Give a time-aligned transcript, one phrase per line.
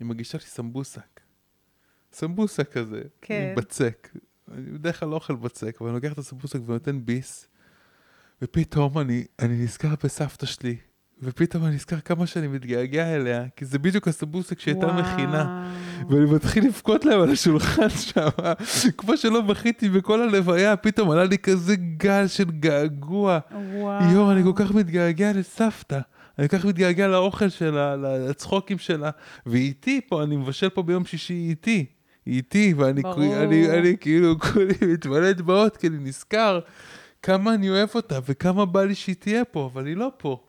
[0.00, 1.20] היא מגישה לי סמבוסק.
[2.12, 3.48] סמבוסק כזה, כן.
[3.50, 4.08] עם בצק.
[4.52, 7.48] אני בדרך כלל לא אוכל בצק, אבל אני לוקח את הסמבוסק ונותן ביס,
[8.42, 10.76] ופתאום אני, אני נזכר בסבתא שלי,
[11.22, 14.86] ופתאום אני נזכר כמה שאני מתגעגע אליה, כי זה בדיוק הסמבוסק שהייתה.
[14.86, 15.74] מכינה.
[16.08, 18.28] ואני מתחיל לבכות להם על השולחן שם,
[18.96, 23.38] כמו שלא בכיתי בכל הלוויה, פתאום עלה לי כזה גל של געגוע.
[23.72, 24.12] וואו.
[24.12, 26.00] יואו, אני כל כך מתגעגע לסבתא.
[26.38, 29.10] אני כל כך מתגעגע לאוכל שלה, לצחוקים שלה.
[29.46, 31.86] והיא איתי פה, אני מבשל פה ביום שישי, היא איתי.
[32.26, 33.02] היא איתי, ואני.
[33.02, 36.60] כולי- אני, אני כאילו כולי מתמלא דמעות, כי אני נזכר
[37.22, 40.40] כמה אני אוהב אותה, וכמה בא לי שהיא תהיה פה, אבל היא לא פה.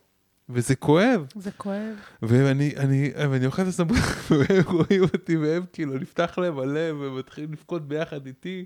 [0.52, 1.26] וזה כואב.
[1.36, 1.96] זה כואב.
[2.21, 4.02] ואני אני, ואני אוכל את הסמבוסק,
[4.40, 8.66] והם רואים אותי, והם כאילו, נפתח להם הלב, והם מתחילים לבכות ביחד איתי,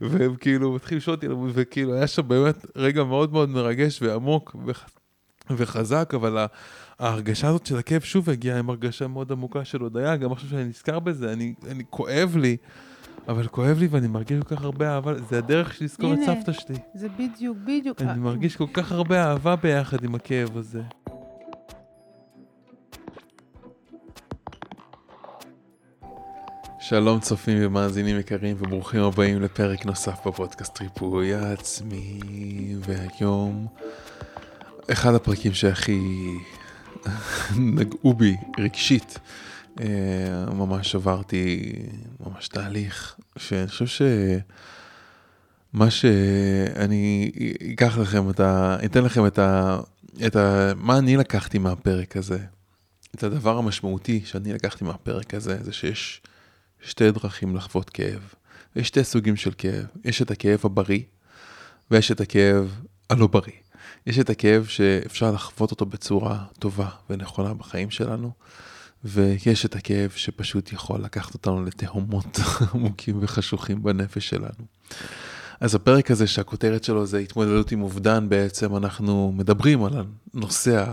[0.00, 4.56] והם כאילו מתחילים לשאול אותי, וכאילו, היה שם באמת רגע מאוד מאוד מרגש ועמוק
[5.50, 6.46] וחזק, אבל
[6.98, 10.64] ההרגשה הזאת של הכאב שוב הגיעה עם הרגשה מאוד עמוקה של הודיה, גם עכשיו שאני
[10.64, 12.56] נזכר בזה, אני, אני כואב לי,
[13.28, 16.18] אבל כואב לי ואני מרגיש כל כך הרבה אהבה, זה הדרך שלי לזכור את.
[16.26, 16.76] סבתא שלי.
[16.94, 18.02] זה בדיוק, בדיוק.
[18.02, 20.82] אני מרגיש כל כך הרבה אהבה ביחד עם הכאב הזה.
[26.88, 32.20] שלום צופים ומאזינים יקרים וברוכים הבאים לפרק נוסף בפודקאסט ריפוי העצמי
[32.80, 33.66] והיום
[34.92, 36.00] אחד הפרקים שהכי
[37.56, 39.18] נגעו בי רגשית
[39.80, 41.72] אה, ממש עברתי
[42.20, 44.02] ממש תהליך שאני חושב ש...
[45.72, 47.32] מה שאני
[47.72, 48.76] אקח לכם את ה...
[48.84, 49.78] אתן לכם את ה...
[50.26, 50.72] את ה...
[50.76, 52.38] מה אני לקחתי מהפרק הזה.
[53.14, 56.22] את הדבר המשמעותי שאני לקחתי מהפרק הזה, זה שיש
[56.80, 58.34] שתי דרכים לחוות כאב.
[58.76, 59.86] יש שתי סוגים של כאב.
[60.04, 61.00] יש את הכאב הבריא,
[61.90, 63.52] ויש את הכאב הלא בריא.
[64.06, 68.30] יש את הכאב שאפשר לחוות אותו בצורה טובה ונכונה בחיים שלנו,
[69.04, 72.38] ויש את הכאב שפשוט יכול לקחת אותנו לתהומות
[72.74, 74.66] עמוקים וחשוכים בנפש שלנו.
[75.60, 79.92] אז הפרק הזה שהכותרת שלו זה התמודדות עם אובדן, בעצם אנחנו מדברים על
[80.34, 80.84] הנושא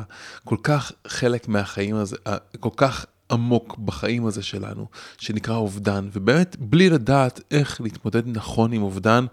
[0.42, 2.16] הכל כך חלק מהחיים הזה,
[2.60, 4.88] כל כך עמוק בחיים הזה שלנו,
[5.18, 9.26] שנקרא אובדן, ובאמת בלי לדעת איך להתמודד נכון עם אובדן,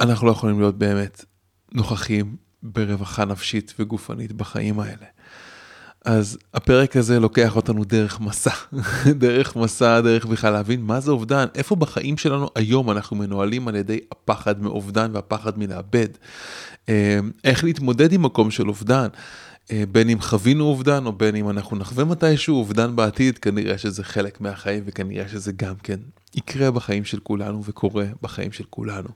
[0.00, 1.24] אנחנו לא יכולים להיות באמת
[1.72, 5.06] נוכחים ברווחה נפשית וגופנית בחיים האלה.
[6.04, 8.50] אז הפרק הזה לוקח אותנו דרך מסע,
[9.24, 13.76] דרך מסע, דרך בכלל להבין מה זה אובדן, איפה בחיים שלנו היום אנחנו מנוהלים על
[13.76, 16.08] ידי הפחד מאובדן והפחד מלאבד,
[16.88, 19.08] אה, איך להתמודד עם מקום של אובדן,
[19.72, 24.04] אה, בין אם חווינו אובדן או בין אם אנחנו נחווה מתישהו אובדן בעתיד, כנראה שזה
[24.04, 25.98] חלק מהחיים וכנראה שזה גם כן
[26.34, 29.08] יקרה בחיים של כולנו וקורה בחיים של כולנו.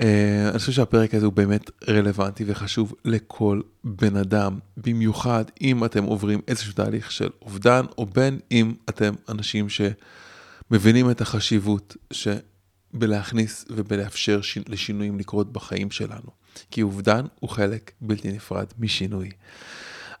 [0.00, 0.02] Uh,
[0.50, 6.40] אני חושב שהפרק הזה הוא באמת רלוונטי וחשוב לכל בן אדם, במיוחד אם אתם עוברים
[6.48, 14.40] איזשהו תהליך של אובדן, או בין אם אתם אנשים שמבינים את החשיבות שבלהכניס ובלאפשר.
[14.68, 16.30] לשינויים לקרות בחיים שלנו.
[16.70, 19.30] כי אובדן הוא חלק בלתי נפרד משינוי.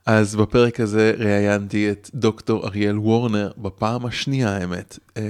[0.06, 5.20] אז בפרק הזה ראיינתי את דוקטור אריאל וורנר בפעם השנייה האמת, uh,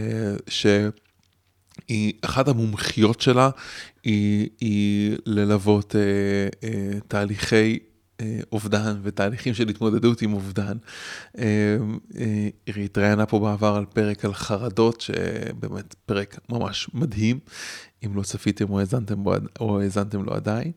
[0.49, 0.67] ש...
[1.88, 3.50] היא אחת המומחיות שלה
[4.04, 6.00] היא, היא ללוות אה,
[6.69, 7.78] אה, תהליכי
[8.20, 10.76] אה, אובדן ותהליכים של התמודדות עם אובדן.
[11.38, 11.76] אה,
[12.19, 17.38] אה, היא התראיינה פה בעבר על פרק על חרדות, שבאמת פרק ממש מדהים,
[18.06, 19.25] אם לא צפיתם או האזנתם,
[19.60, 20.72] או האזנתם לו עדיין.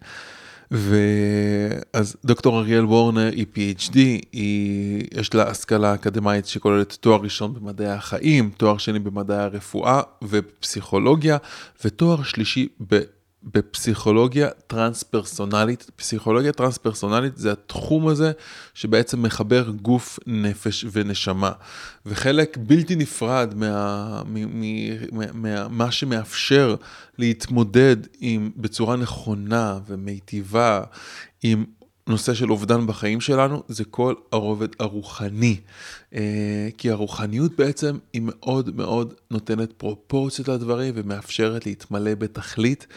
[0.72, 3.96] ואז דוקטור אריאל וורנר היא PhD,
[4.32, 11.38] היא, יש לה השכלה אקדמית שכוללת תואר ראשון במדעי החיים, תואר שני במדעי הרפואה ופסיכולוגיה,
[11.86, 13.00] ותואר שלישי ב...
[13.44, 15.92] בפסיכולוגיה טרנס-פרסונלית.
[15.96, 18.32] פסיכולוגיה טרנס-פרסונלית זה התחום הזה
[18.74, 21.52] שבעצם מחבר גוף, נפש ונשמה.
[22.06, 24.64] וחלק בלתי נפרד מה, מ, מ,
[25.12, 26.76] מה, מה, מה שמאפשר
[27.18, 30.84] להתמודד עם, בצורה נכונה ומיטיבה
[31.44, 31.66] עם
[32.10, 35.58] נושא של אובדן בחיים שלנו, זה כל הרובד הרוחני.
[36.78, 42.88] כי הרוחניות בעצם היא מאוד מאוד נותנת פרופורציות לדברים ומאפשרת להתמלא בתכלית,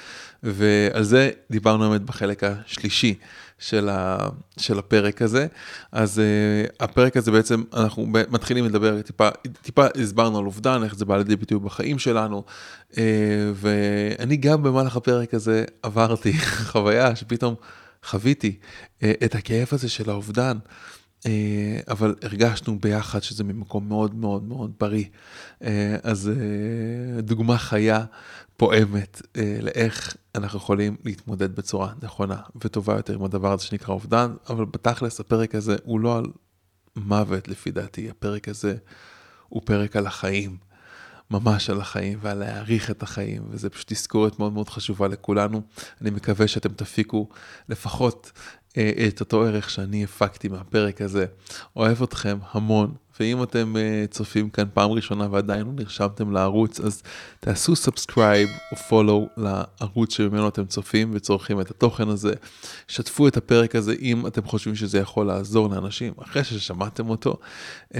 [0.42, 3.14] ועל זה דיברנו באמת בחלק השלישי
[3.58, 4.28] של, ה,
[4.58, 5.46] של הפרק הזה.
[5.92, 9.28] אז uh, הפרק הזה בעצם, אנחנו מתחילים לדבר, טיפה,
[9.62, 12.42] טיפה הסברנו על אובדן, איך זה בא לידי ביטוי בחיים שלנו,
[12.92, 12.96] uh,
[13.54, 16.32] ואני גם במהלך הפרק הזה עברתי
[16.70, 17.54] חוויה שפתאום...
[18.04, 18.58] חוויתי
[18.98, 20.58] את הכאב הזה של האובדן,
[21.90, 25.04] אבל הרגשנו ביחד שזה ממקום מאוד מאוד מאוד בריא.
[26.02, 26.30] אז
[27.18, 28.04] דוגמה חיה,
[28.56, 29.22] פועמת,
[29.62, 35.20] לאיך אנחנו יכולים להתמודד בצורה נכונה וטובה יותר עם הדבר הזה שנקרא אובדן, אבל בתכלס
[35.20, 36.24] הפרק הזה הוא לא על
[36.96, 38.76] מוות לפי דעתי, הפרק הזה
[39.48, 40.56] הוא פרק על החיים.
[41.32, 45.62] ממש על החיים ועל להעריך את החיים, וזה פשוט תזכורת מאוד מאוד חשובה לכולנו.
[46.00, 47.28] אני מקווה שאתם תפיקו
[47.68, 48.32] לפחות
[48.76, 51.26] אה, את אותו ערך שאני הפקתי מהפרק הזה.
[51.76, 57.02] אוהב אתכם המון, ואם אתם uh, צופים כאן פעם ראשונה ועדיין לא נרשמתם לערוץ, אז
[57.40, 62.32] תעשו subscribe או follow לערוץ שממנו אתם צופים וצורכים את התוכן הזה.
[62.88, 67.36] שתפו את הפרק הזה אם אתם חושבים שזה יכול לעזור לאנשים, אחרי ששמעתם אותו,
[67.92, 67.96] uh,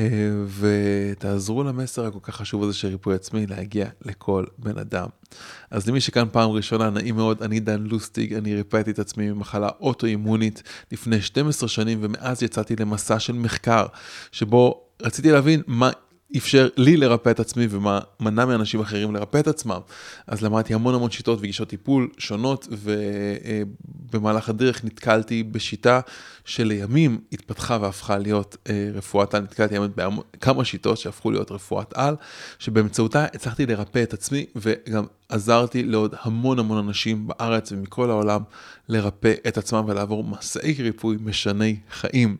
[0.58, 5.08] ותעזרו למסר הכל כך חשוב הזה של ריפוי עצמי להגיע לכל בן אדם.
[5.70, 9.68] אז למי שכאן פעם ראשונה, נעים מאוד, אני דן לוסטיג, אני ריפאתי את עצמי ממחלה
[9.80, 10.62] אוטואימונית
[10.92, 13.86] לפני 12 שנים, ומאז יצאתי למסע של מחקר,
[14.32, 15.90] שבו רציתי להבין מה
[16.36, 19.80] אפשר לי לרפא את עצמי ומה מנע מאנשים אחרים לרפא את עצמם.
[20.26, 22.68] אז למדתי המון המון שיטות וגישות טיפול שונות,
[24.10, 26.00] ובמהלך הדרך נתקלתי בשיטה
[26.44, 29.42] שלימים התפתחה והפכה להיות אה, רפואת על.
[29.42, 32.16] נתקלתי בכמה שיטות שהפכו להיות רפואת על,
[32.58, 38.42] שבאמצעותה הצלחתי לרפא את עצמי וגם עזרתי לעוד המון המון אנשים בארץ ומכל העולם
[38.88, 42.36] לרפא את עצמם ולעבור מסעי ריפוי משני חיים.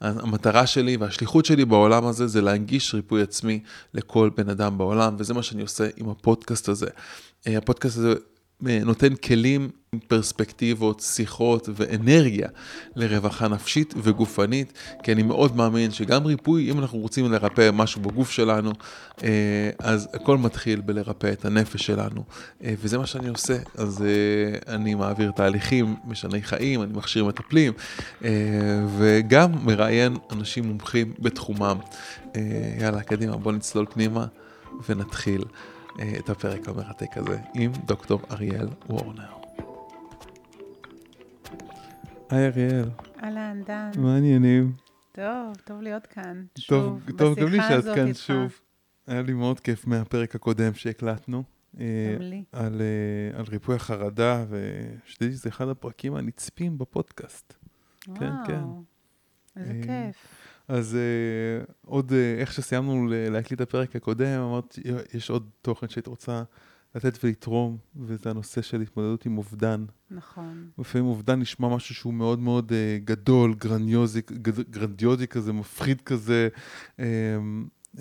[0.00, 3.60] המטרה שלי והשליחות שלי בעולם הזה זה להנגיש ריפוי עצמי
[3.94, 6.86] לכל בן אדם בעולם, וזה מה שאני עושה עם הפודקאסט הזה.
[7.46, 8.14] אה, הפודקאסט הזה
[8.60, 9.70] נותן כלים,
[10.08, 12.48] פרספקטיבות, שיחות ואנרגיה
[12.96, 14.72] לרווחה נפשית וגופנית,
[15.02, 18.72] כי אני מאוד מאמין שגם ריפוי, אם אנחנו רוצים לרפא משהו בגוף שלנו,
[19.24, 22.24] אה, אז הכל מתחיל בלרפא את הנפש שלנו,
[22.64, 23.56] אה, וזה מה שאני עושה.
[23.74, 24.04] אז
[24.68, 27.72] אני מעביר תהליכים משני חיים, אני מכשיר מטפלים,
[28.98, 31.78] וגם מראיין אנשים מומחים בתחומם.
[32.80, 34.26] יאללה, קדימה, בוא נצלול פנימה
[34.88, 35.42] ונתחיל.
[36.00, 39.32] אה, את הפרק המרתק הזה עם דוקטור אריאל וורנר.
[42.30, 42.88] היי אריאל.
[43.22, 43.90] אהלן, דן.
[43.98, 44.72] מה העניינים?
[45.12, 46.44] טוב, טוב להיות כאן.
[46.68, 48.18] טוב, שוב, טוב, גם לי שאת כאן איתך.
[48.18, 48.60] שוב.
[49.06, 51.44] היה לי מאוד כיף מהפרק הקודם שהקלטנו.
[51.80, 52.44] אה, גם לי.
[52.52, 57.54] על, אה, על ריפוי החרדה, ושתדעי שזה אחד הפרקים הנצפים בפודקאסט.
[58.08, 58.62] וואו, כן, כן.
[59.56, 60.35] איזה כיף.
[60.68, 64.78] אז uh, עוד, uh, איך שסיימנו להקליט את הפרק הקודם, אמרת,
[65.14, 66.42] יש עוד תוכן שהיית רוצה
[66.94, 69.84] לתת ולתרום, וזה הנושא של התמודדות עם אובדן.
[70.10, 70.68] נכון.
[70.78, 74.20] לפעמים אובדן נשמע משהו שהוא מאוד מאוד uh, גדול, גרנדיוזי,
[74.70, 76.48] גרנדיוזי כזה, מפחיד כזה,
[76.96, 77.00] uh,
[77.96, 77.98] uh,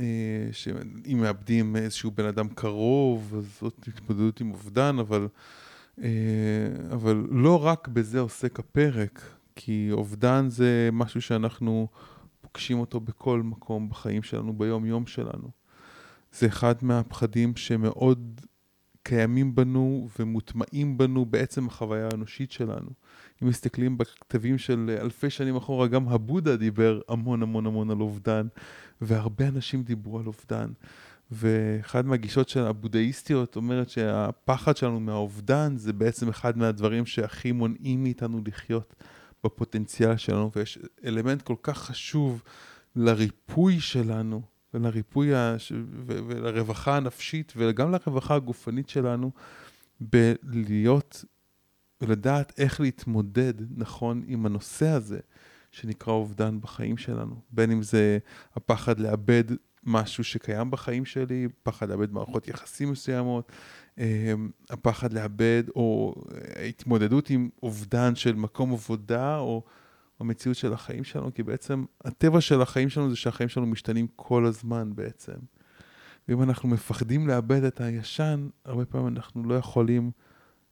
[0.52, 5.28] שאם מאבדים איזשהו בן אדם קרוב, אז זאת התמודדות עם אובדן, אבל,
[5.98, 6.02] uh,
[6.94, 9.22] אבל לא רק בזה עוסק הפרק,
[9.56, 11.88] כי אובדן זה משהו שאנחנו...
[12.56, 15.50] פוגשים אותו בכל מקום בחיים שלנו, ביום-יום שלנו.
[16.34, 18.42] זה אחד מהפחדים שמאוד
[19.04, 22.90] קיימים בנו ומוטמעים בנו בעצם החוויה האנושית שלנו.
[23.44, 28.48] אם מסתכלים בכתבים של אלפי שנים אחורה, גם הבודה דיבר המון המון המון על אובדן,
[29.02, 30.72] והרבה אנשים דיברו על אובדן.
[31.32, 38.42] ואחד מהגישות של הבודהיסטיות אומרת שהפחד שלנו מהאובדן זה בעצם אחד מהדברים שהכי מונעים מאיתנו
[38.48, 38.96] לחיות.
[39.46, 42.44] בפוטנציאל שלנו, ויש אלמנט כל כך חשוב
[42.96, 44.42] לריפוי שלנו,
[44.74, 45.72] ולריפוי הש...
[46.06, 49.32] ולרווחה הנפשית, וגם לרווחה הגופנית שלנו,
[50.02, 51.26] בלהיות
[52.02, 55.20] ולדעת איך להתמודד נכון עם הנושא הזה,
[55.72, 57.36] שנקרא אובדן בחיים שלנו.
[57.52, 58.18] בין אם זה
[58.56, 59.44] הפחד לאבד
[59.84, 63.52] משהו שקיים בחיים שלי, פחד לאבד מערכות יחסים מסוימות,
[64.70, 66.16] הפחד לאבד, או
[66.56, 69.64] ההתמודדות עם אובדן של מקום עבודה, או
[70.20, 74.46] המציאות של החיים שלנו, כי בעצם הטבע של החיים שלנו זה שהחיים שלנו משתנים כל
[74.46, 75.34] הזמן בעצם.
[76.28, 80.12] ואם אנחנו מפחדים לאבד את הישן, הרבה פעמים אנחנו לא יכולים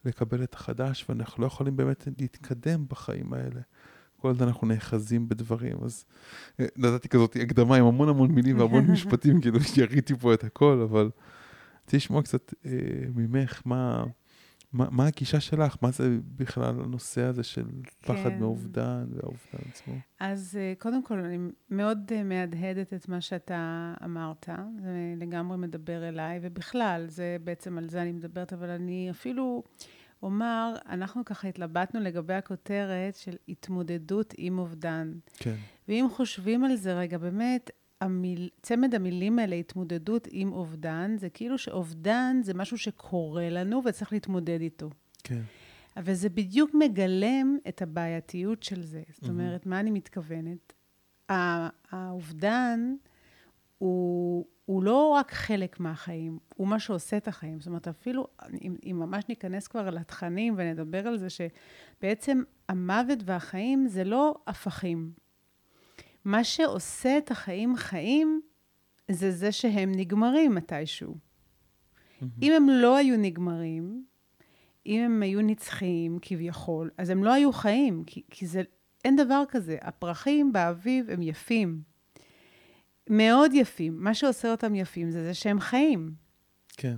[0.06, 3.62] לקבל את החדש, ואנחנו לא יכולים באמת להתקדם בחיים האלה.
[4.18, 6.06] כל הזמן אנחנו נאחזים בדברים, אז
[6.60, 10.82] אה, נתתי כזאת הקדמה עם המון המון מילים והמון משפטים, כאילו שיריתי פה את הכל,
[10.90, 11.10] אבל
[11.84, 12.72] רציתי לשמוע קצת אה,
[13.16, 14.04] ממך, מה,
[14.74, 15.78] מה, מה הגישה שלך?
[15.82, 17.66] מה זה בכלל הנושא הזה של
[18.02, 18.40] פחד כן.
[18.40, 19.94] מאובדן והאובדן עצמו?
[20.20, 21.38] אז אה, קודם כל, אני
[21.70, 24.50] מאוד אה, מהדהדת את מה שאתה אמרת,
[24.82, 29.64] זה לגמרי מדבר אליי, ובכלל, זה בעצם על זה אני מדברת, אבל אני אפילו
[30.24, 35.14] אומר, אנחנו ככה התלבטנו לגבי הכותרת של התמודדות עם אובדן.
[35.34, 35.56] כן.
[35.88, 37.70] ואם חושבים על זה רגע, באמת,
[38.04, 38.50] המיל...
[38.62, 44.62] צמד המילים האלה, התמודדות עם אובדן, זה כאילו שאובדן זה משהו שקורה לנו וצריך להתמודד
[44.62, 44.90] איתו.
[45.24, 45.42] כן.
[45.98, 49.04] אבל זה בדיוק מגלם את הבעייתיות של זה.
[49.10, 49.70] זאת אומרת, mm-hmm.
[49.70, 50.74] מה אני מתכוונת?
[51.92, 52.96] האובדן
[53.78, 57.60] הוא, הוא לא רק חלק מהחיים, הוא מה שעושה את החיים.
[57.60, 58.28] זאת אומרת, אפילו,
[58.62, 65.12] אם, אם ממש ניכנס כבר לתכנים ונדבר על זה, שבעצם המוות והחיים זה לא הפכים.
[66.26, 68.42] מה שעושה את החיים חיים,
[69.12, 71.18] זה זה שהם נגמרים מתישהו.
[72.42, 74.06] אם הם לא היו נגמרים,
[74.86, 78.62] אם הם היו נצחיים כביכול, אז הם לא היו חיים, כי, כי זה,
[79.06, 79.78] אין דבר כזה.
[79.82, 81.82] הפרחים באביב הם יפים.
[83.10, 84.04] מאוד יפים.
[84.04, 86.14] מה שעושה אותם יפים זה זה שהם חיים.
[86.78, 86.98] כן.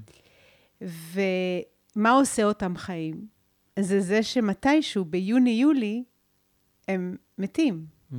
[0.82, 3.27] ומה עושה אותם חיים?
[3.79, 6.03] זה זה שמתישהו, ביוני-יולי,
[6.88, 7.86] הם מתים.
[8.12, 8.15] Mm-hmm.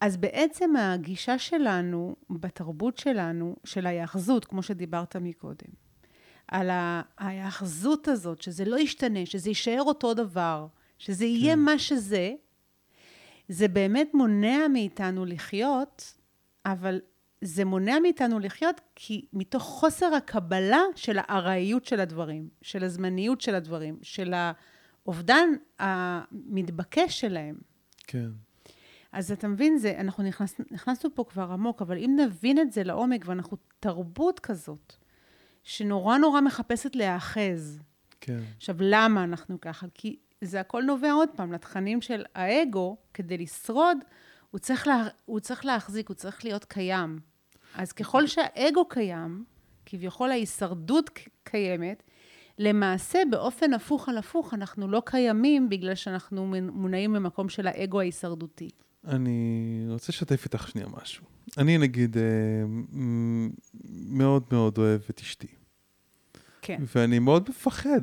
[0.00, 5.70] אז בעצם הגישה שלנו, בתרבות שלנו, של ההיאחזות, כמו שדיברת מקודם,
[6.48, 6.70] על
[7.18, 10.66] ההיאחזות הזאת, שזה לא ישתנה, שזה יישאר אותו דבר,
[10.98, 11.30] שזה כן.
[11.30, 12.32] יהיה מה שזה,
[13.48, 16.14] זה באמת מונע מאיתנו לחיות,
[16.66, 17.00] אבל
[17.40, 23.54] זה מונע מאיתנו לחיות כי מתוך חוסר הקבלה של הארעיות של הדברים, של הזמניות של
[23.54, 24.34] הדברים, של
[25.04, 25.48] האובדן
[25.78, 27.56] המתבקש שלהם.
[28.06, 28.30] כן.
[29.16, 32.82] אז אתה מבין, זה, אנחנו נכנס, נכנסנו פה כבר עמוק, אבל אם נבין את זה
[32.84, 34.92] לעומק, ואנחנו תרבות כזאת,
[35.62, 37.80] שנורא נורא מחפשת להיאחז.
[38.20, 38.38] כן.
[38.56, 39.86] עכשיו, למה אנחנו ככה?
[39.94, 43.98] כי זה הכל נובע עוד פעם לתכנים של האגו, כדי לשרוד,
[44.50, 47.18] הוא צריך, לה, הוא צריך להחזיק, הוא צריך להיות קיים.
[47.74, 49.44] אז ככל שהאגו קיים,
[49.86, 51.10] כביכול ההישרדות
[51.44, 52.02] קיימת,
[52.58, 58.70] למעשה, באופן הפוך על הפוך, אנחנו לא קיימים בגלל שאנחנו מונעים ממקום של האגו ההישרדותי.
[59.06, 61.24] אני רוצה לשתף איתך שנייה משהו.
[61.58, 62.22] אני נגיד אה,
[64.08, 65.46] מאוד מאוד אוהב את אשתי.
[66.62, 66.82] כן.
[66.94, 68.00] ואני מאוד מפחד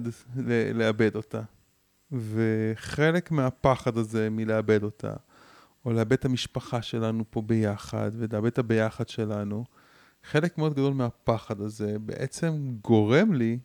[0.74, 1.42] לאבד אותה.
[2.12, 5.14] וחלק מהפחד הזה מלאבד אותה,
[5.86, 9.66] או לאבד את המשפחה שלנו פה ביחד, ולאבד את הביחד שלנו,
[10.24, 13.60] חלק מאוד גדול מהפחד הזה בעצם גורם לי,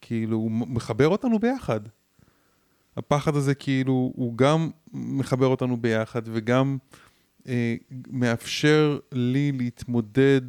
[0.00, 1.80] כאילו, הוא מחבר אותנו ביחד.
[2.98, 6.78] הפחד הזה כאילו הוא גם מחבר אותנו ביחד וגם
[7.48, 7.74] אה,
[8.10, 10.40] מאפשר לי להתמודד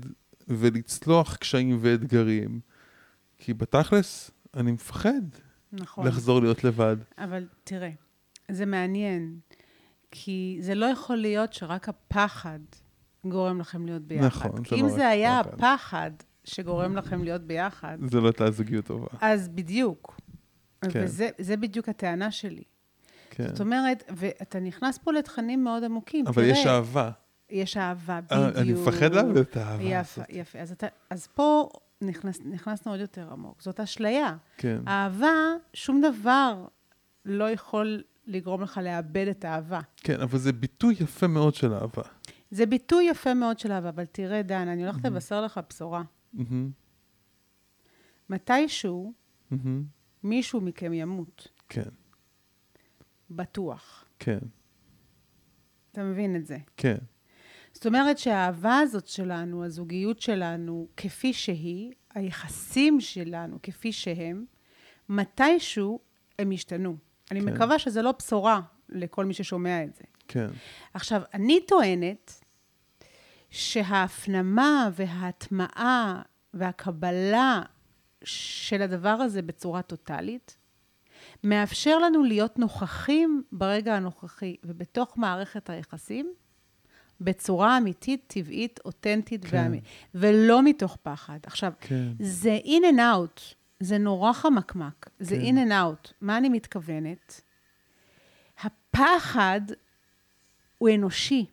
[0.47, 2.59] ולצלוח קשיים ואתגרים.
[3.37, 5.21] כי בתכלס, אני מפחד
[5.73, 6.07] נכון.
[6.07, 6.97] לחזור להיות לבד.
[7.17, 7.91] אבל תראה,
[8.51, 9.39] זה מעניין,
[10.11, 12.59] כי זה לא יכול להיות שרק הפחד
[13.25, 14.49] גורם לכם להיות ביחד.
[14.49, 15.53] נכון, אם לא זה היה פחד.
[15.53, 16.11] הפחד
[16.43, 17.97] שגורם לכם להיות ביחד...
[18.11, 19.07] זה לא הייתה זוגיות טובה.
[19.21, 20.18] אז בדיוק.
[20.81, 21.05] כן.
[21.39, 22.63] וזה בדיוק הטענה שלי.
[23.29, 23.47] כן.
[23.47, 26.27] זאת אומרת, ואתה נכנס פה לתכנים מאוד עמוקים.
[26.27, 27.11] אבל תראה, יש אהבה.
[27.49, 28.55] יש אהבה, בדיוק.
[28.55, 30.25] אני מפחד לאבד את האהבה יפה, הזאת.
[30.29, 30.59] יפה.
[30.59, 31.69] אז, אתה, אז פה
[32.01, 33.61] נכנס, נכנסנו עוד יותר עמוק.
[33.61, 34.37] זאת אשליה.
[34.57, 34.81] כן.
[34.87, 35.33] אהבה,
[35.73, 36.65] שום דבר
[37.25, 39.79] לא יכול לגרום לך לאבד את האהבה.
[39.97, 42.03] כן, אבל זה ביטוי יפה מאוד של אהבה.
[42.51, 45.07] זה ביטוי יפה מאוד של אהבה, אבל תראה, דן, אני הולכת mm-hmm.
[45.07, 46.03] לבשר לך בשורה.
[46.35, 46.39] Mm-hmm.
[48.29, 49.13] מתישהו,
[49.51, 49.55] mm-hmm.
[50.23, 51.47] מישהו מכם ימות.
[51.69, 51.89] כן.
[53.29, 54.05] בטוח.
[54.19, 54.39] כן.
[55.91, 56.57] אתה מבין את זה?
[56.77, 56.97] כן.
[57.73, 64.45] זאת אומרת שהאהבה הזאת שלנו, הזוגיות שלנו, כפי שהיא, היחסים שלנו כפי שהם,
[65.09, 65.99] מתישהו
[66.39, 66.97] הם ישתנו.
[67.31, 67.45] אני כן.
[67.45, 70.03] מקווה שזה לא בשורה לכל מי ששומע את זה.
[70.27, 70.47] כן.
[70.93, 72.43] עכשיו, אני טוענת
[73.49, 76.21] שההפנמה וההטמעה
[76.53, 77.61] והקבלה
[78.23, 80.57] של הדבר הזה בצורה טוטאלית,
[81.43, 86.33] מאפשר לנו להיות נוכחים ברגע הנוכחי ובתוך מערכת היחסים,
[87.21, 89.57] בצורה אמיתית, טבעית, אותנטית כן.
[89.57, 89.83] ואמית,
[90.15, 91.39] ולא מתוך פחד.
[91.43, 92.07] עכשיו, כן.
[92.19, 93.41] זה in and out,
[93.79, 95.25] זה נורא חמקמק, כן.
[95.25, 96.11] זה in and out.
[96.21, 97.41] מה אני מתכוונת?
[98.63, 99.61] הפחד
[100.77, 101.45] הוא אנושי.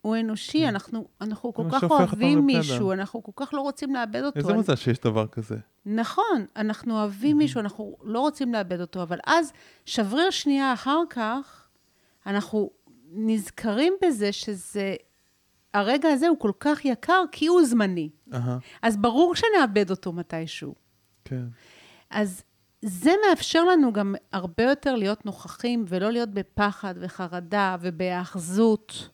[0.00, 0.68] הוא אנושי, כן.
[0.68, 4.38] אנחנו, אנחנו כל כך אוהבים מישהו, אנחנו כל כך לא רוצים לאבד אותו.
[4.38, 5.56] איזה מזל שיש דבר כזה.
[5.86, 9.52] נכון, אנחנו אוהבים מישהו, אנחנו לא רוצים לאבד אותו, אבל אז,
[9.86, 11.68] שבריר שנייה אחר כך,
[12.26, 12.70] אנחנו
[13.12, 14.94] נזכרים בזה שזה,
[15.74, 18.10] הרגע הזה הוא כל כך יקר, כי הוא זמני.
[18.30, 18.36] Uh-huh.
[18.82, 20.74] אז ברור שנאבד אותו מתישהו.
[21.24, 21.44] כן.
[22.10, 22.42] אז
[22.82, 29.08] זה מאפשר לנו גם הרבה יותר להיות נוכחים, ולא להיות בפחד וחרדה ובהאחזות.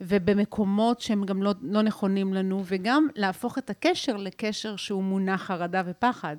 [0.00, 5.82] ובמקומות שהם גם לא, לא נכונים לנו, וגם להפוך את הקשר לקשר שהוא מונח חרדה
[5.86, 6.36] ופחד.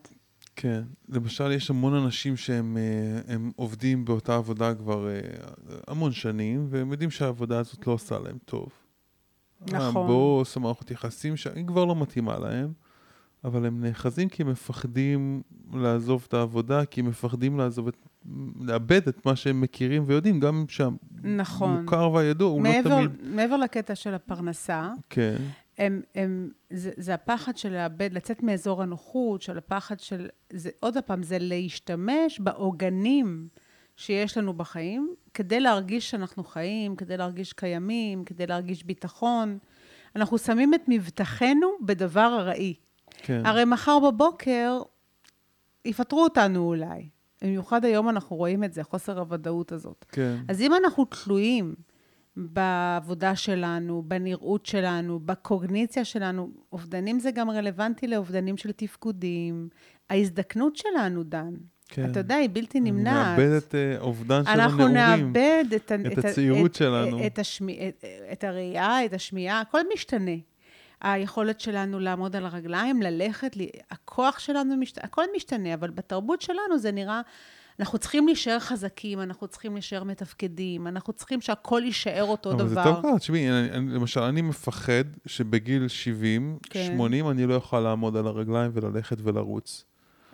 [0.56, 5.20] כן, למשל יש המון אנשים שהם אה, עובדים באותה עבודה כבר אה,
[5.88, 8.70] המון שנים, והם יודעים שהעבודה הזאת לא עושה להם טוב.
[9.62, 10.04] נכון.
[10.04, 12.74] הבוס, המערכות יחסים, שהיא כבר לא מתאימה להם,
[13.44, 15.42] אבל הם נאחזים כי הם מפחדים
[15.74, 17.96] לעזוב את העבודה, כי הם מפחדים לעזוב את
[18.62, 21.86] לאבד את מה שהם מכירים ויודעים, גם שהמוכר נכון.
[22.14, 23.36] והידוע הוא לא מעבר, לא תמיד...
[23.36, 25.36] מעבר לקטע של הפרנסה, כן.
[25.78, 30.28] הם, הם, זה, זה הפחד של לאבד, לצאת מאזור הנוחות, של הפחד של...
[30.54, 33.48] זה, עוד פעם, זה להשתמש בעוגנים
[33.96, 39.58] שיש לנו בחיים, כדי להרגיש שאנחנו חיים, כדי להרגיש קיימים, כדי להרגיש ביטחון.
[40.16, 42.74] אנחנו שמים את מבטחנו בדבר ארעי.
[43.18, 43.46] כן.
[43.46, 44.82] הרי מחר בבוקר
[45.86, 47.10] יפטרו אותנו אולי.
[47.42, 50.06] במיוחד היום אנחנו רואים את זה, חוסר הוודאות הזאת.
[50.12, 50.36] כן.
[50.48, 51.76] אז אם אנחנו תלויים
[52.36, 59.70] בעבודה שלנו, בנראות שלנו, בקוגניציה שלנו, אובדנים זה גם רלוונטי לאובדנים של תפקודים.
[60.10, 61.54] ההזדקנות שלנו, דן,
[61.88, 62.12] כן.
[62.12, 63.40] אתה יודע, היא בלתי נמנעת.
[63.40, 65.26] נאבד את אה, אובדן של אנחנו הנעורים.
[65.28, 67.26] נאבד את, את את הצעירות את- שלנו.
[67.26, 70.32] את, השמי, את, את הראייה, את השמיעה, הכל משתנה.
[71.02, 73.58] היכולת שלנו לעמוד על הרגליים, ללכת,
[73.92, 75.04] הכוח שלנו, משת...
[75.04, 77.22] הכל משתנה, אבל בתרבות שלנו זה נראה,
[77.80, 82.84] אנחנו צריכים להישאר חזקים, אנחנו צריכים להישאר מתפקדים, אנחנו צריכים שהכל יישאר אותו אבל דבר.
[82.84, 86.86] זה טוב ככה, תשמעי, למשל, אני מפחד שבגיל 70, כן.
[86.94, 89.86] 80, אני לא אוכל לעמוד על הרגליים וללכת ולרוץ.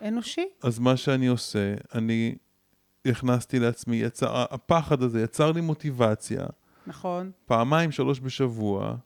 [0.02, 0.46] אנושי?
[0.62, 2.34] אז מה שאני עושה, אני
[3.06, 6.46] הכנסתי לעצמי, יצר, הפחד הזה יצר לי מוטיבציה,
[6.86, 7.30] נכון.
[7.46, 8.96] פעמיים, שלוש בשבוע,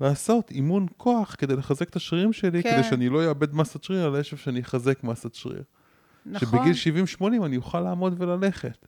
[0.00, 2.70] לעשות אימון כוח כדי לחזק את השרירים שלי, כן.
[2.72, 5.62] כדי שאני לא אאבד מסת שריר, אלא איפה שאני אחזק מסת שריר.
[6.26, 6.48] נכון.
[6.48, 6.72] שבגיל
[7.42, 8.86] 70-80 אני אוכל לעמוד וללכת.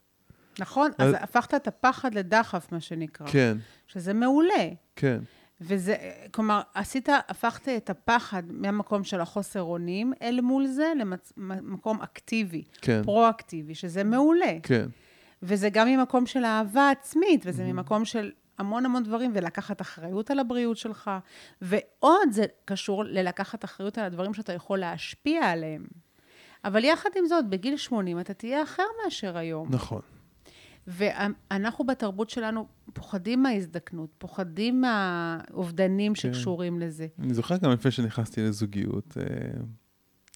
[0.59, 3.27] נכון, אז אז- הפכת את הפחד לדחף, מה שנקרא.
[3.27, 4.69] כן, שזה מעולה.
[4.97, 5.19] כן,
[5.61, 5.97] וזה,
[6.31, 10.93] כלומר, עשית, הפכת את הפחד מהמקום של החוסר אונים אל מול זה
[11.37, 14.53] למקום אקטיבי, כן, פרואקטיבי, שזה מעולה.
[14.63, 14.87] כן,
[15.43, 20.39] וזה גם ממקום של אהבה עצמית, וזה ממקום של המון המון דברים, ולקחת אחריות על
[20.39, 21.11] הבריאות שלך.
[21.63, 25.85] ועוד זה קשור ללקחת אחריות על הדברים שאתה יכול להשפיע עליהם.
[26.65, 29.69] אבל יחד עם זאת, בגיל 80 אתה תהיה אחר מאשר היום.
[29.71, 30.01] נכון.
[30.87, 36.21] ואנחנו בתרבות שלנו פוחדים מההזדקנות, פוחדים מהאובדנים כן.
[36.21, 37.07] שקשורים לזה.
[37.19, 39.25] אני זוכר גם לפני שנכנסתי לזוגיות, אה,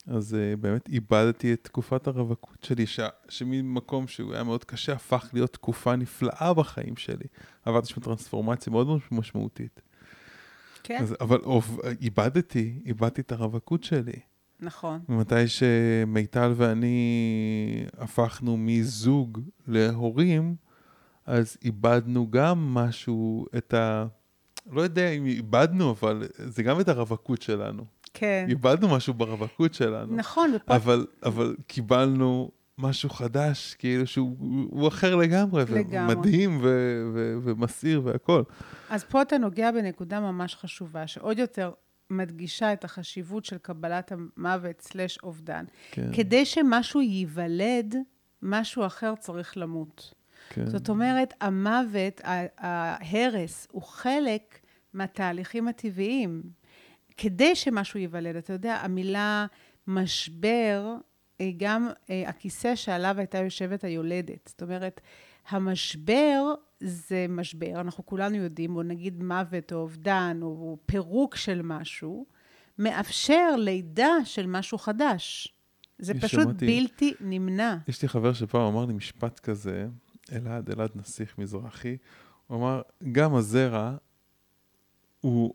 [0.06, 5.30] אז אה, באמת איבדתי את תקופת הרווקות שלי, ש- שממקום שהוא היה מאוד קשה, הפך
[5.32, 7.26] להיות תקופה נפלאה בחיים שלי.
[7.64, 9.80] עברתי שם טרנספורמציה מאוד מאוד משמעותית.
[10.82, 14.20] כן, אז, אבל אוב, איבדתי, איבדתי את הרווקות שלי.
[14.60, 15.00] נכון.
[15.08, 20.56] ומתי שמיטל ואני הפכנו מזוג להורים,
[21.26, 24.06] אז איבדנו גם משהו, את ה...
[24.72, 27.84] לא יודע אם איבדנו, אבל זה גם את הרווקות שלנו.
[28.14, 28.46] כן.
[28.48, 30.16] איבדנו משהו ברווקות שלנו.
[30.16, 30.76] נכון, ופה...
[30.76, 34.36] אבל, אבל קיבלנו משהו חדש, כאילו שהוא
[34.70, 36.14] הוא אחר לגמרי, לגמרי.
[36.14, 38.42] ומדהים ו- ו- ומסעיר והכל.
[38.90, 41.72] אז פה אתה נוגע בנקודה ממש חשובה, שעוד יותר
[42.10, 45.64] מדגישה את החשיבות של קבלת המוות סלש אובדן.
[45.90, 47.96] כן, כדי שמשהו ייוולד,
[48.42, 50.14] משהו אחר צריך למות.
[50.48, 50.66] כן.
[50.66, 52.20] זאת אומרת, המוות,
[52.58, 54.58] ההרס, הוא חלק
[54.92, 56.42] מהתהליכים הטבעיים.
[57.16, 59.46] כדי שמשהו ייוולד, אתה יודע, המילה
[59.86, 60.94] משבר
[61.38, 64.48] היא גם אה, הכיסא שעליו הייתה יושבת היולדת.
[64.48, 65.00] זאת אומרת,
[65.48, 72.26] המשבר זה משבר, אנחנו כולנו יודעים, או נגיד מוות או אובדן או פירוק של משהו,
[72.78, 75.54] מאפשר לידה של משהו חדש.
[75.98, 77.76] זה פשוט שמעתי- בלתי נמנע.
[77.88, 79.86] יש לי חבר שפעם אמר לי משפט כזה,
[80.32, 81.96] אלעד, אלעד נסיך מזרחי,
[82.46, 83.96] הוא אמר, גם הזרע
[85.20, 85.54] הוא,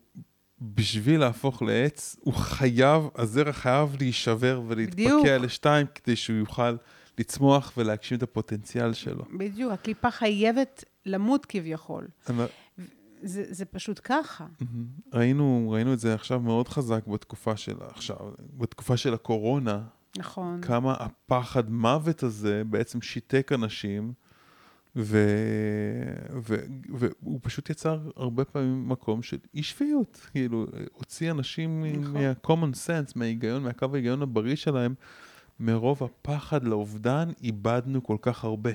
[0.62, 4.62] בשביל להפוך לעץ, הוא חייב, הזרע חייב להישבר.
[4.68, 6.76] ולהתפקע לשתיים, כדי שהוא יוכל
[7.20, 9.24] לצמוח ולהגשים את הפוטנציאל שלו.
[9.38, 12.08] בדיוק, הקליפה חייבת למות כביכול.
[12.30, 12.44] אני-
[13.24, 14.46] זה, זה פשוט ככה.
[15.14, 18.18] ראינו, ראינו את זה עכשיו מאוד חזק בתקופה של עכשיו,
[18.58, 19.82] בתקופה של הקורונה,
[20.18, 20.62] נכון.
[20.62, 24.14] כמה הפחד מוות הזה בעצם שיתק אנשים,
[24.96, 25.18] ו...
[26.44, 26.56] ו...
[26.94, 32.14] והוא פשוט יצר הרבה פעמים מקום של אי שפיות, כאילו, הוציא אנשים נכון.
[32.14, 34.94] מה-common sense, מההיגיון, מהקו ההיגיון הבריא שלהם,
[35.60, 38.72] מרוב הפחד לאובדן, איבדנו כל כך הרבה.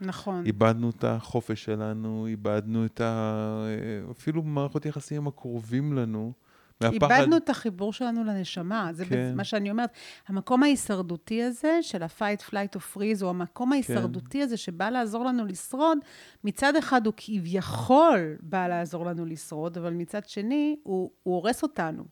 [0.00, 0.46] נכון.
[0.46, 3.66] איבדנו את החופש שלנו, איבדנו את ה...
[4.10, 6.32] אפילו מערכות יחסים הקרובים לנו.
[6.80, 7.12] מהפחד...
[7.12, 8.90] איבדנו את החיבור שלנו לנשמה.
[8.92, 9.10] זה כן.
[9.10, 9.32] כן.
[9.36, 9.90] מה שאני אומרת.
[10.28, 15.44] המקום ההישרדותי הזה, של ה-fight, flight or freeze, או המקום ההישרדותי הזה שבא לעזור לנו
[15.44, 15.98] לשרוד,
[16.44, 22.04] מצד אחד הוא כביכול בא לעזור לנו לשרוד, אבל מצד שני, הוא, הוא הורס אותנו.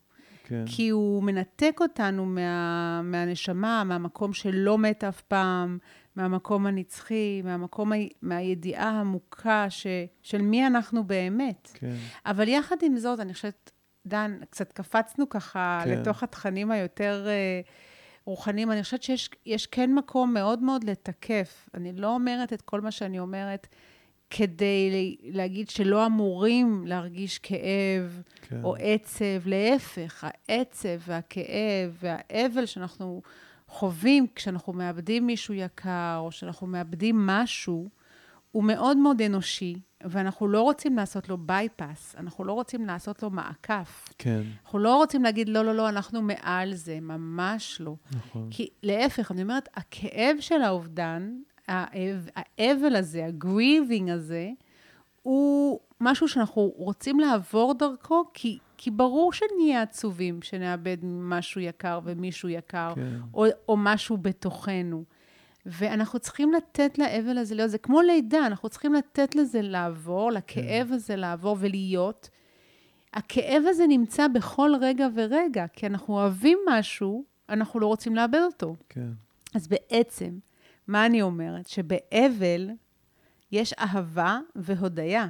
[0.48, 0.64] כן.
[0.66, 5.78] כי הוא מנתק אותנו מה, מהנשמה, מהמקום שלא מת אף פעם,
[6.16, 9.86] מהמקום הנצחי, מהמקום, מהידיעה העמוקה ש,
[10.22, 11.70] של מי אנחנו באמת.
[11.74, 11.94] כן.
[12.26, 13.70] אבל יחד עם זאת, אני חושבת,
[14.06, 15.90] דן, קצת קפצנו ככה כן.
[15.90, 17.60] לתוך התכנים היותר אה,
[18.24, 18.72] רוחניים.
[18.72, 21.68] אני חושבת שיש יש כן מקום מאוד מאוד לתקף.
[21.74, 23.66] אני לא אומרת את כל מה שאני אומרת
[24.30, 28.60] כדי להגיד שלא אמורים להרגיש כאב כן.
[28.64, 29.24] או עצב.
[29.46, 33.22] להפך, העצב והכאב והאבל שאנחנו
[33.68, 37.88] חווים כשאנחנו מאבדים מישהו יקר, או שאנחנו מאבדים משהו,
[38.56, 43.30] הוא מאוד מאוד אנושי, ואנחנו לא רוצים לעשות לו bypass, אנחנו לא רוצים לעשות לו
[43.30, 44.08] מעקף.
[44.18, 44.42] כן.
[44.64, 47.94] אנחנו לא רוצים להגיד, לא, לא, לא, אנחנו מעל זה, ממש לא.
[48.16, 48.48] נכון.
[48.50, 51.36] כי להפך, אני אומרת, הכאב של האובדן,
[51.68, 54.50] האב, האבל הזה, ה grieving הזה,
[55.22, 62.48] הוא משהו שאנחנו רוצים לעבור דרכו, כי, כי ברור שנהיה עצובים, שנאבד משהו יקר ומישהו
[62.48, 63.16] יקר, כן.
[63.34, 65.04] או, או משהו בתוכנו.
[65.66, 70.88] ואנחנו צריכים לתת לאבל הזה להיות, זה כמו לידה, אנחנו צריכים לתת לזה לעבור, לכאב
[70.92, 72.28] הזה לעבור ולהיות.
[73.14, 78.76] הכאב הזה נמצא בכל רגע ורגע, כי אנחנו אוהבים משהו, אנחנו לא רוצים לאבד אותו.
[78.88, 79.10] כן.
[79.54, 80.38] אז בעצם,
[80.86, 81.66] מה אני אומרת?
[81.66, 82.70] שבאבל
[83.52, 85.28] יש אהבה והודיה.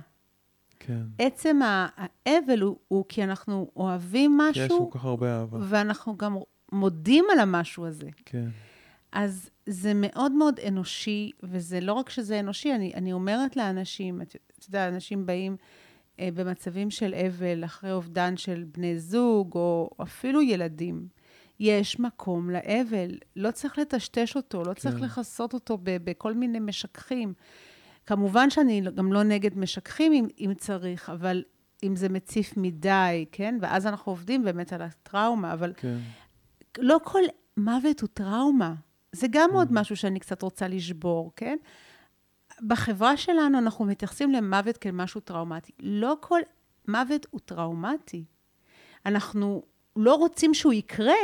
[0.80, 1.02] כן.
[1.18, 5.58] עצם האבל הוא, הוא כי אנחנו אוהבים כי יש משהו, כל כך הרבה אהבה.
[5.62, 6.36] ואנחנו גם
[6.72, 8.08] מודים על המשהו הזה.
[8.24, 8.48] כן.
[9.12, 14.36] אז זה מאוד מאוד אנושי, וזה לא רק שזה אנושי, אני, אני אומרת לאנשים, את
[14.58, 15.56] את יודעת, אנשים באים
[16.20, 21.08] אה, במצבים של אבל, אחרי אובדן של בני זוג, או אפילו ילדים.
[21.60, 25.04] יש מקום לאבל, לא צריך לטשטש אותו, לא צריך כן.
[25.04, 27.34] לכסות אותו ב- בכל מיני משככים.
[28.06, 31.44] כמובן שאני גם לא נגד משככים אם, אם צריך, אבל
[31.82, 33.58] אם זה מציף מדי, כן?
[33.60, 35.98] ואז אנחנו עובדים באמת על הטראומה, אבל כן.
[36.78, 37.22] לא כל
[37.56, 38.74] מוות הוא טראומה.
[39.16, 39.74] זה גם עוד Mm.
[39.74, 41.56] משהו שאני קצת רוצה לשבור, כן?
[42.66, 45.72] בחברה שלנו אנחנו מתייחסים למוות כמשהו טראומטי.
[45.80, 46.40] לא כל
[46.88, 48.24] מוות הוא טראומטי.
[49.06, 49.62] אנחנו
[49.96, 51.14] לא רוצים שהוא יקרה,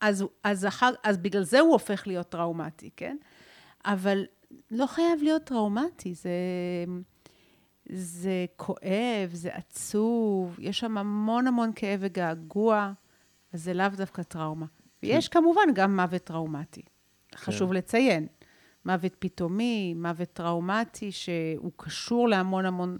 [0.00, 3.16] אז, אז, אחר, אז בגלל זה הוא הופך להיות טראומטי, כן?
[3.84, 4.24] אבל
[4.70, 6.30] לא חייב להיות טראומטי, זה,
[7.92, 12.92] זה כואב, זה עצוב, יש שם המון המון כאב וגעגוע,
[13.52, 14.66] אז זה לאו דווקא טראומה.
[15.02, 16.82] ויש כמובן גם מוות טראומטי,
[17.36, 18.26] חשוב לציין.
[18.86, 22.98] מוות פתאומי, מוות טראומטי, שהוא קשור להמון המון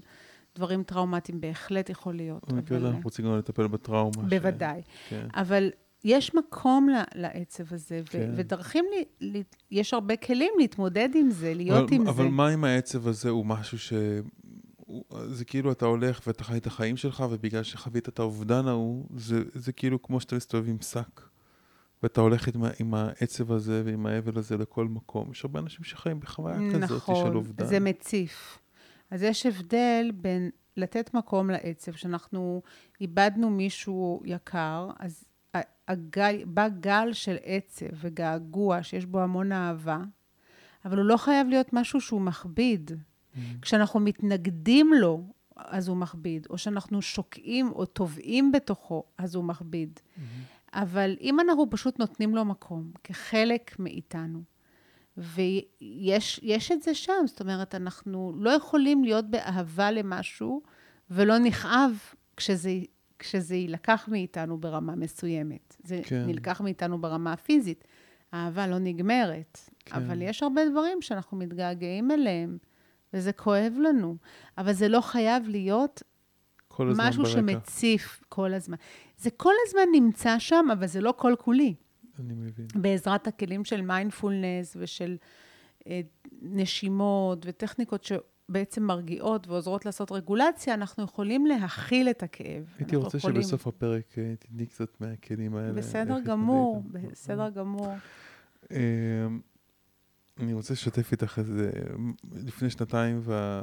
[0.55, 2.51] דברים טראומטיים, בהחלט יכול להיות.
[2.51, 4.23] במקרה הזה אבל- אנחנו רוצים גם לטפל בטראומה.
[4.29, 4.81] ש- בוודאי.
[5.09, 5.27] כן.
[5.35, 5.69] אבל
[6.03, 8.31] יש מקום לעצב הזה, כן.
[8.35, 12.29] ודרכים, לי, לי, יש הרבה כלים להתמודד עם זה, להיות אבל, עם אבל זה.
[12.29, 13.93] מה אם העצב הזה הוא משהו ש...
[15.27, 19.43] זה כאילו אתה הולך ואתה חי את החיים שלך, ובגלל שחווית את האובדן ההוא, זה,
[19.53, 21.21] זה כאילו כמו שאתה מסתובב עם שק.
[22.05, 25.31] ואתה הולך עם, עם העצב הזה ועם האבל הזה לכל מקום.
[25.31, 27.65] יש הרבה אנשים שחיים בחוויה כזאת של נכון, אובדן.
[27.65, 28.59] זה מציף.
[29.11, 32.61] אז יש הבדל בין לתת מקום לעצב, שאנחנו
[33.01, 35.23] איבדנו מישהו יקר, אז
[35.87, 39.99] הגל, בא גל של עצב וגעגוע, שיש בו המון אהבה,
[40.85, 42.91] אבל הוא לא חייב להיות משהו שהוא מכביד.
[42.91, 43.39] Mm.
[43.61, 45.23] כשאנחנו מתנגדים לו,
[45.55, 49.99] אז הוא מכביד, או שאנחנו שוקעים או טובעים בתוכו, אז הוא מכביד.
[50.75, 54.41] אבל אם אנחנו פשוט נותנים לו מקום, כחלק מאיתנו,
[55.17, 60.61] ויש יש את זה שם, זאת אומרת, אנחנו לא יכולים להיות באהבה למשהו
[61.09, 61.91] ולא נכאב
[62.37, 62.71] כשזה,
[63.19, 65.75] כשזה יילקח מאיתנו ברמה מסוימת.
[65.83, 66.23] זה כן.
[66.27, 67.83] נלקח מאיתנו ברמה הפיזית.
[68.31, 69.95] האהבה לא נגמרת, כן.
[69.95, 72.57] אבל יש הרבה דברים שאנחנו מתגעגעים אליהם,
[73.13, 74.17] וזה כואב לנו.
[74.57, 76.03] אבל זה לא חייב להיות
[76.79, 77.35] משהו ברקע.
[77.35, 78.77] שמציף כל הזמן.
[79.17, 81.73] זה כל הזמן נמצא שם, אבל זה לא כל כולי.
[82.19, 82.67] אני מבין.
[82.75, 85.17] בעזרת הכלים של מיינדפולנס ושל
[85.87, 86.01] אה,
[86.41, 92.63] נשימות וטכניקות שבעצם מרגיעות ועוזרות לעשות רגולציה, אנחנו יכולים להכיל את הכאב.
[92.79, 93.41] הייתי רוצה יכולים...
[93.41, 95.73] שבסוף הפרק אה, תתני קצת מהכלים האלה.
[95.73, 96.83] בסדר גמור.
[96.91, 97.93] בסדר גמור.
[98.71, 98.77] אמ,
[100.39, 101.71] אני רוצה לשתף איתך איזה,
[102.33, 103.59] לפני שנתיים, ו...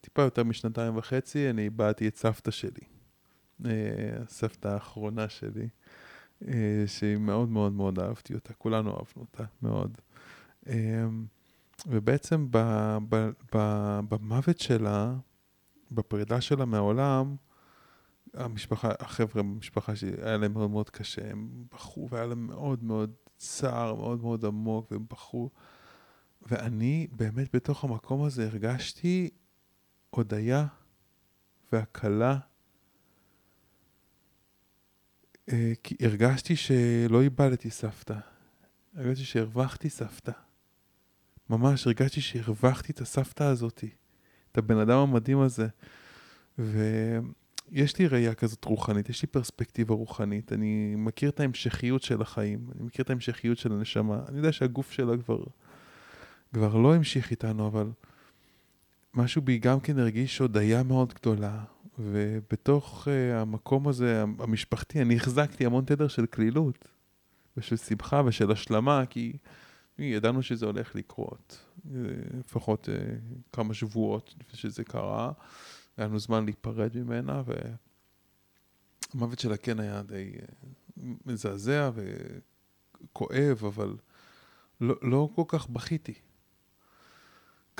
[0.00, 2.99] טיפה יותר משנתיים וחצי, אני איבדתי את סבתא שלי.
[3.66, 5.68] אה, הסבתא האחרונה שלי,
[6.48, 9.98] אה, שהיא מאוד מאוד מאוד אהבתי אותה, כולנו אהבנו אותה מאוד.
[10.66, 11.26] אמ,
[11.86, 12.46] ובעצם
[14.10, 15.14] במוות שלה,
[15.90, 17.36] בפרידה שלה מהעולם,
[18.34, 23.12] המשפחה, החבר'ה במשפחה שלי, היה להם מאוד מאוד קשה, הם בכו והיה להם מאוד מאוד
[23.36, 25.50] צער, מאוד מאוד עמוק, והם בכו.
[26.42, 29.30] ואני באמת בתוך המקום הזה הרגשתי
[30.10, 30.66] הודיה
[31.72, 32.30] והקלה.
[32.32, 32.38] אה,
[35.82, 38.14] כי הרגשתי שלא איבדתי סבתא,
[38.96, 40.32] הרגשתי שהרווחתי סבתא.
[41.50, 43.88] ממש הרגשתי שהרווחתי את הסבתא הזאתי,
[44.52, 45.68] את הבן אדם המדהים הזה.
[46.58, 52.70] ויש לי ראייה כזאת רוחנית, יש לי פרספקטיבה רוחנית, אני מכיר את ההמשכיות של החיים,
[52.74, 55.44] אני מכיר את ההמשכיות של הנשמה, אני יודע שהגוף שלה כבר,
[56.54, 57.90] כבר לא המשיך איתנו, אבל
[59.14, 61.64] משהו בי גם כן הרגיש הודיה מאוד גדולה,
[62.02, 66.88] ובתוך uh, המקום הזה, המשפחתי, אני החזקתי המון תדר של כלילות,
[67.56, 69.32] ושל שמחה ושל השלמה, כי
[69.98, 71.64] ידענו שזה הולך לקרות.
[71.86, 72.00] אה,
[72.38, 72.94] לפחות אה,
[73.52, 75.32] כמה שבועות לפני שזה קרה.
[75.96, 77.42] היה לנו זמן להיפרד ממנה,
[79.14, 80.44] והמוות שלה כן היה די אה,
[81.26, 83.96] מזעזע וכואב, אבל
[84.80, 86.14] לא, לא כל כך בכיתי.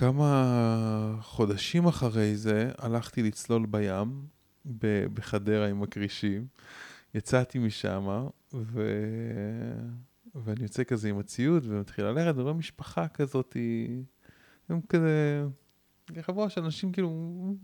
[0.00, 4.26] כמה חודשים אחרי זה הלכתי לצלול בים
[5.14, 6.46] בחדרה עם הכרישים.
[7.14, 8.82] יצאתי משם, ו...
[10.34, 13.56] ואני יוצא כזה עם הציוד ומתחיל ללכת, ורואה משפחה כזאת,
[14.68, 15.44] הם כזה,
[16.20, 17.10] חבורה של אנשים כאילו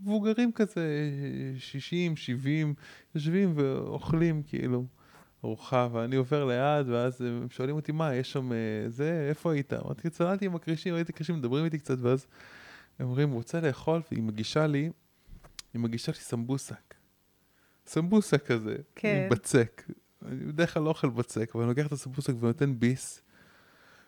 [0.01, 1.09] מבוגרים כזה,
[1.57, 2.73] 60, 70,
[3.15, 4.85] יושבים ואוכלים כאילו
[5.43, 9.73] ארוחה, ואני עובר ליד, ואז הם שואלים אותי, מה, יש שם אה, זה, איפה היית?
[9.73, 12.27] אמרתי, צללתי עם הקרישים, ראיתי קרישים, מדברים איתי קצת, ואז
[12.99, 14.91] הם אומרים, הוא רוצה לאכול, והיא מגישה לי,
[15.73, 16.93] היא מגישה לי סמבוסק.
[17.85, 19.21] סמבוסק כזה, כן.
[19.23, 19.83] עם בצק.
[20.25, 23.21] אני בדרך כלל לא אוכל בצק, אבל אני לוקח את הסמבוסק ונותן ביס,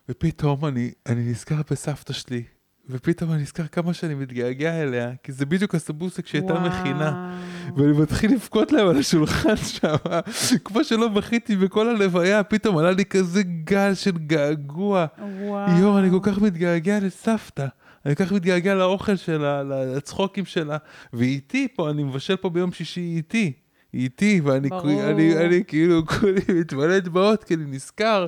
[0.08, 2.44] ופתאום אני, אני נזכר בסבתא שלי,
[2.90, 7.38] ופתאום אני נזכר כמה שאני מתגעגע אליה, כי זה בדיוק הסמבוסק שהייתה מכינה.
[7.76, 9.96] ואני מתחיל לבכות להם על השולחן שם,
[10.64, 15.06] כמו שלא בכיתי בכל הלוויה, פתאום עלה לי כזה גל של געגוע.
[15.40, 15.78] וואו.
[15.78, 17.66] יואו, אני כל כך מתגעגע לסבתא.
[18.06, 20.76] אני כל כך מתגעגע לאוכל שלה, לצחוקים שלה,
[21.12, 23.52] והיא איתי פה, אני מבשל פה ביום שישי איתי.
[23.92, 24.68] היא איתי, ואני
[25.02, 28.26] אני, אני, כאילו כולי מתמלא דמעות, כי אני נזכר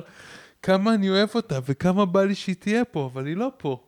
[0.61, 3.83] כמה אני אוהב אותה וכמה בא לי שהיא תהיה פה, אבל היא לא פה.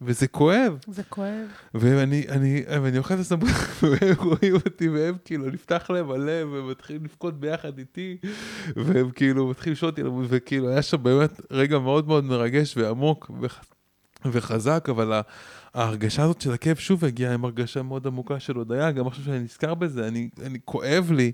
[0.00, 0.78] וזה כואב.
[0.86, 1.46] זה כואב.
[1.74, 3.50] ואני אני, אני אוכל את הסמכות,
[3.82, 8.16] והם רואים אותי, והם כאילו, נפתח להם הלב, והם מתחילים לבכות ביחד איתי,
[8.76, 13.30] והם כאילו מתחילים לשאול אותי, וכאילו, היה שם באמת רגע מאוד מאוד מרגש ועמוק
[14.24, 15.20] וחזק, אבל
[15.74, 19.38] ההרגשה הזאת של הכאב שוב הגיעה עם הרגשה מאוד עמוקה של הודיה, גם עכשיו שאני
[19.38, 21.32] נזכר בזה, אני, אני כואב לי,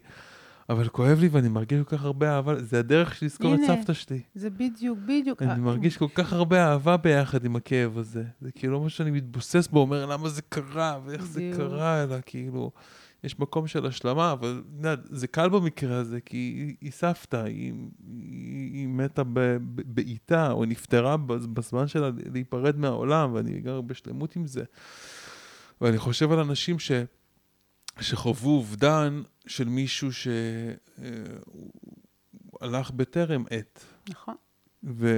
[0.69, 3.93] אבל כואב לי ואני מרגיש כל כך הרבה אהבה, זה הדרך שלי לזכור את סבתא
[3.93, 4.21] שלי.
[4.35, 5.43] זה בדיוק, בדיוק.
[5.43, 8.25] אני מרגיש כל כך הרבה אהבה ביחד עם הכאב הזה.
[8.41, 12.71] זה כאילו מה שאני מתבוסס בו, אומר למה זה קרה, ואיך זה קרה, אלא כאילו...
[13.25, 14.63] יש מקום של השלמה, אבל
[15.11, 17.73] זה קל במקרה הזה, כי היא, היא סבתא, היא,
[18.07, 19.23] היא, היא מתה
[19.65, 24.65] בעיטה, או נפטרה בזמן שלה להיפרד מהעולם, ואני גר בשלמות עם זה.
[25.81, 26.93] ואני חושב על אנשים ש,
[28.01, 30.09] שחוו אובדן של מישהו
[32.61, 33.85] שהלך בטרם עת.
[34.09, 34.35] נכון.
[34.85, 35.17] ו,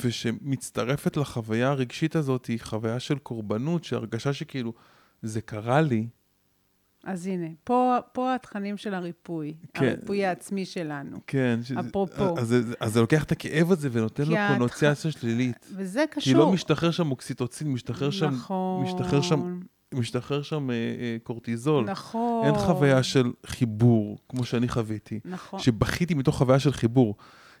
[0.00, 4.72] ושמצטרפת לחוויה הרגשית הזאת, היא חוויה של קורבנות, שהרגשה שכאילו,
[5.22, 6.06] זה קרה לי,
[7.04, 9.84] אז הנה, פה, פה התכנים של הריפוי, כן.
[9.84, 11.16] הריפוי העצמי שלנו.
[11.26, 11.60] כן.
[11.80, 12.38] אפרופו.
[12.38, 15.20] אז, אז, אז זה לוקח את הכאב הזה ונותן לו קונוציאציה התח...
[15.20, 15.66] שלילית.
[15.76, 16.32] וזה קשור.
[16.32, 18.30] כי לא משתחרר שם אוקסיטוצין, משתחרר שם...
[18.30, 18.84] נכון.
[18.84, 19.60] משתחרר שם...
[19.94, 21.84] משתחרר שם אה, אה, קורטיזול.
[21.84, 22.46] נכון.
[22.46, 25.20] אין חוויה של חיבור, כמו שאני חוויתי.
[25.24, 25.60] נכון.
[25.60, 27.16] שבכיתי מתוך חוויה של חיבור.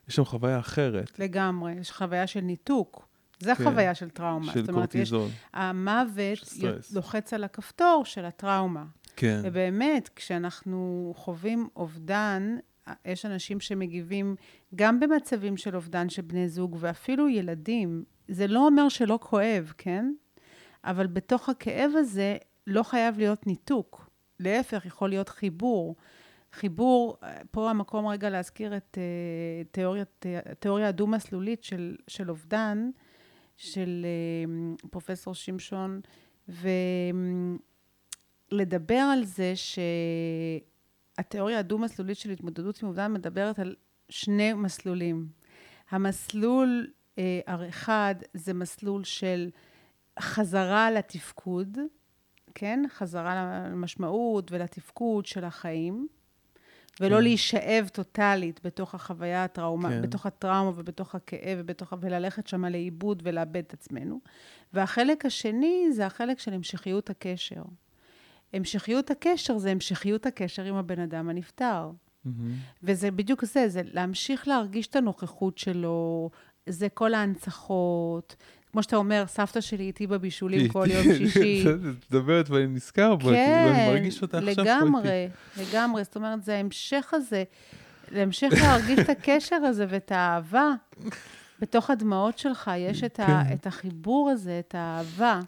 [0.08, 1.18] יש שם חוויה אחרת.
[1.18, 3.08] לגמרי, יש חוויה של ניתוק.
[3.40, 4.52] זה כן, חוויה של טראומה.
[4.52, 5.20] של קורטיזול.
[5.20, 6.54] אומרת, יש, המוות
[6.94, 8.84] לוחץ על הכפתור של הטראומה.
[9.16, 9.40] כן.
[9.44, 12.56] ובאמת, כשאנחנו חווים אובדן,
[13.04, 14.36] יש אנשים שמגיבים
[14.74, 18.04] גם במצבים של אובדן של בני זוג, ואפילו ילדים.
[18.28, 20.12] זה לא אומר שלא כואב, כן?
[20.84, 24.10] אבל בתוך הכאב הזה לא חייב להיות ניתוק.
[24.40, 25.96] להפך, יכול להיות חיבור.
[26.52, 27.16] חיבור,
[27.50, 32.90] פה המקום רגע להזכיר את uh, תיאוריית, התיאוריה הדו-מסלולית של, של אובדן,
[33.56, 34.06] של
[34.82, 36.00] uh, פרופסור שמשון,
[36.48, 36.68] ו...
[38.52, 39.52] לדבר על זה
[41.16, 43.74] שהתיאוריה הדו-מסלולית של התמודדות עם אובדן מדברת על
[44.08, 45.28] שני מסלולים.
[45.90, 49.50] המסלול אה, האחד זה מסלול של
[50.20, 51.78] חזרה לתפקוד,
[52.54, 52.84] כן?
[52.88, 56.08] חזרה למשמעות ולתפקוד של החיים,
[57.00, 57.22] ולא כן.
[57.22, 60.02] להישאב טוטאלית בתוך החוויה הטראומה, כן.
[60.02, 64.20] בתוך הטראומה ובתוך הכאב ובתוך, וללכת שם לאיבוד ולאבד את עצמנו.
[64.72, 67.62] והחלק השני זה החלק של המשכיות הקשר.
[68.52, 71.90] המשכיות הקשר זה המשכיות הקשר עם הבן אדם הנפטר.
[71.90, 72.30] Mm-hmm.
[72.82, 76.30] וזה בדיוק זה, זה להמשיך להרגיש את הנוכחות שלו,
[76.66, 78.36] זה כל ההנצחות.
[78.72, 81.64] כמו שאתה אומר, סבתא שלי איתי בבישולים כל יום שישי.
[81.66, 83.34] את מדברת ואני נזכר כן, כאילו,
[83.70, 84.64] אני מרגיש אותה עכשיו.
[84.64, 86.04] לגמרי, לגמרי.
[86.04, 87.44] זאת אומרת, זה ההמשך הזה,
[88.10, 90.70] להמשך להרגיש את הקשר הזה ואת האהבה.
[91.60, 93.54] בתוך הדמעות שלך יש את, ה, כן.
[93.54, 95.40] את החיבור הזה, את האהבה.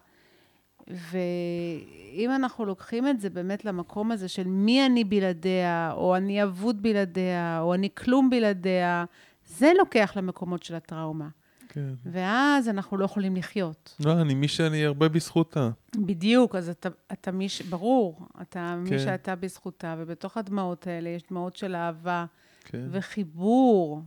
[0.88, 6.82] ואם אנחנו לוקחים את זה באמת למקום הזה של מי אני בלעדיה, או אני אבוד
[6.82, 9.04] בלעדיה, או אני כלום בלעדיה,
[9.46, 11.28] זה לוקח למקומות של הטראומה.
[11.74, 11.94] כן.
[12.04, 13.96] ואז אנחנו לא יכולים לחיות.
[14.04, 15.70] לא, אני מי שאני הרבה בזכותה.
[15.96, 17.62] בדיוק, אז אתה, אתה מי ש...
[17.62, 18.94] ברור, אתה כן.
[18.94, 22.24] מי שאתה בזכותה, ובתוך הדמעות האלה יש דמעות של אהבה
[22.64, 22.86] כן.
[22.90, 24.02] וחיבור.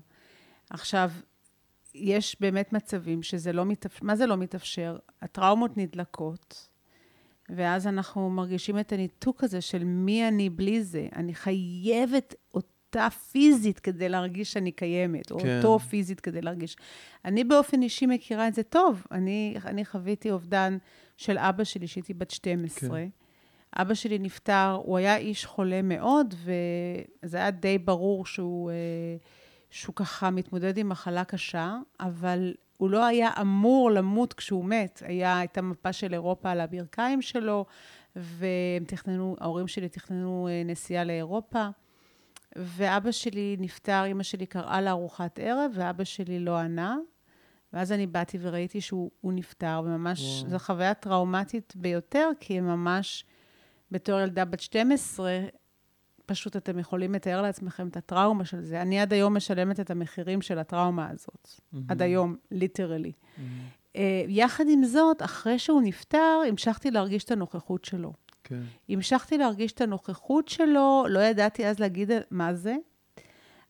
[0.69, 1.11] עכשיו,
[1.95, 4.97] יש באמת מצבים שזה לא מתאפשר, מה זה לא מתאפשר?
[5.21, 6.69] הטראומות נדלקות,
[7.49, 11.07] ואז אנחנו מרגישים את הניתוק הזה של מי אני בלי זה.
[11.15, 12.35] אני חייבת
[12.87, 15.57] אותה פיזית כדי להרגיש שאני קיימת, או כן.
[15.57, 16.75] אותו פיזית כדי להרגיש.
[17.25, 19.03] אני באופן אישי מכירה את זה טוב.
[19.11, 20.77] אני, אני חוויתי אובדן
[21.17, 22.89] של אבא שלי, שהייתי בת 12.
[22.89, 23.07] כן.
[23.81, 26.35] אבא שלי נפטר, הוא היה איש חולה מאוד,
[27.23, 28.75] וזה היה די ברור שהוא, אה,
[29.69, 35.01] שהוא ככה מתמודד עם מחלה קשה, אבל הוא לא היה אמור למות כשהוא מת.
[35.05, 37.65] היה, הייתה מפה של אירופה על הברכיים שלו,
[38.15, 41.67] והם תכננו, ההורים שלי תכננו אה, נסיעה לאירופה.
[42.57, 46.97] ואבא שלי נפטר, אימא שלי קראה לארוחת ערב, ואבא שלי לא ענה.
[47.73, 50.49] ואז אני באתי וראיתי שהוא הוא נפטר, וממש, וואו.
[50.49, 53.25] זו חוויה טראומטית ביותר, כי ממש,
[53.91, 55.39] בתור ילדה בת 12,
[56.25, 58.81] פשוט אתם יכולים לתאר לעצמכם את הטראומה של זה.
[58.81, 61.49] אני עד היום משלמת את המחירים של הטראומה הזאת.
[61.87, 63.11] עד היום, ליטרלי.
[63.93, 68.13] Uh, יחד עם זאת, אחרי שהוא נפטר, המשכתי להרגיש את הנוכחות שלו.
[68.47, 68.61] כן.
[68.89, 72.75] המשכתי להרגיש את הנוכחות שלו, לא ידעתי אז להגיד מה זה,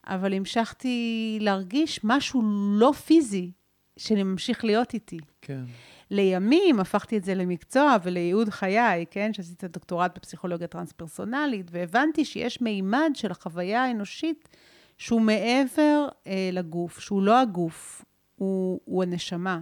[0.08, 2.42] אבל המשכתי להרגיש משהו
[2.80, 3.52] לא פיזי
[3.98, 5.18] שממשיך להיות איתי.
[5.42, 5.64] כן.
[6.12, 9.34] לימים הפכתי את זה למקצוע ולייעוד חיי, כן?
[9.34, 14.50] שעשיתי את הדוקטורט בפסיכולוגיה טרנס-פרסונלית, והבנתי שיש מימד של החוויה האנושית
[14.98, 19.62] שהוא מעבר אה, לגוף, שהוא לא הגוף, הוא, הוא הנשמה.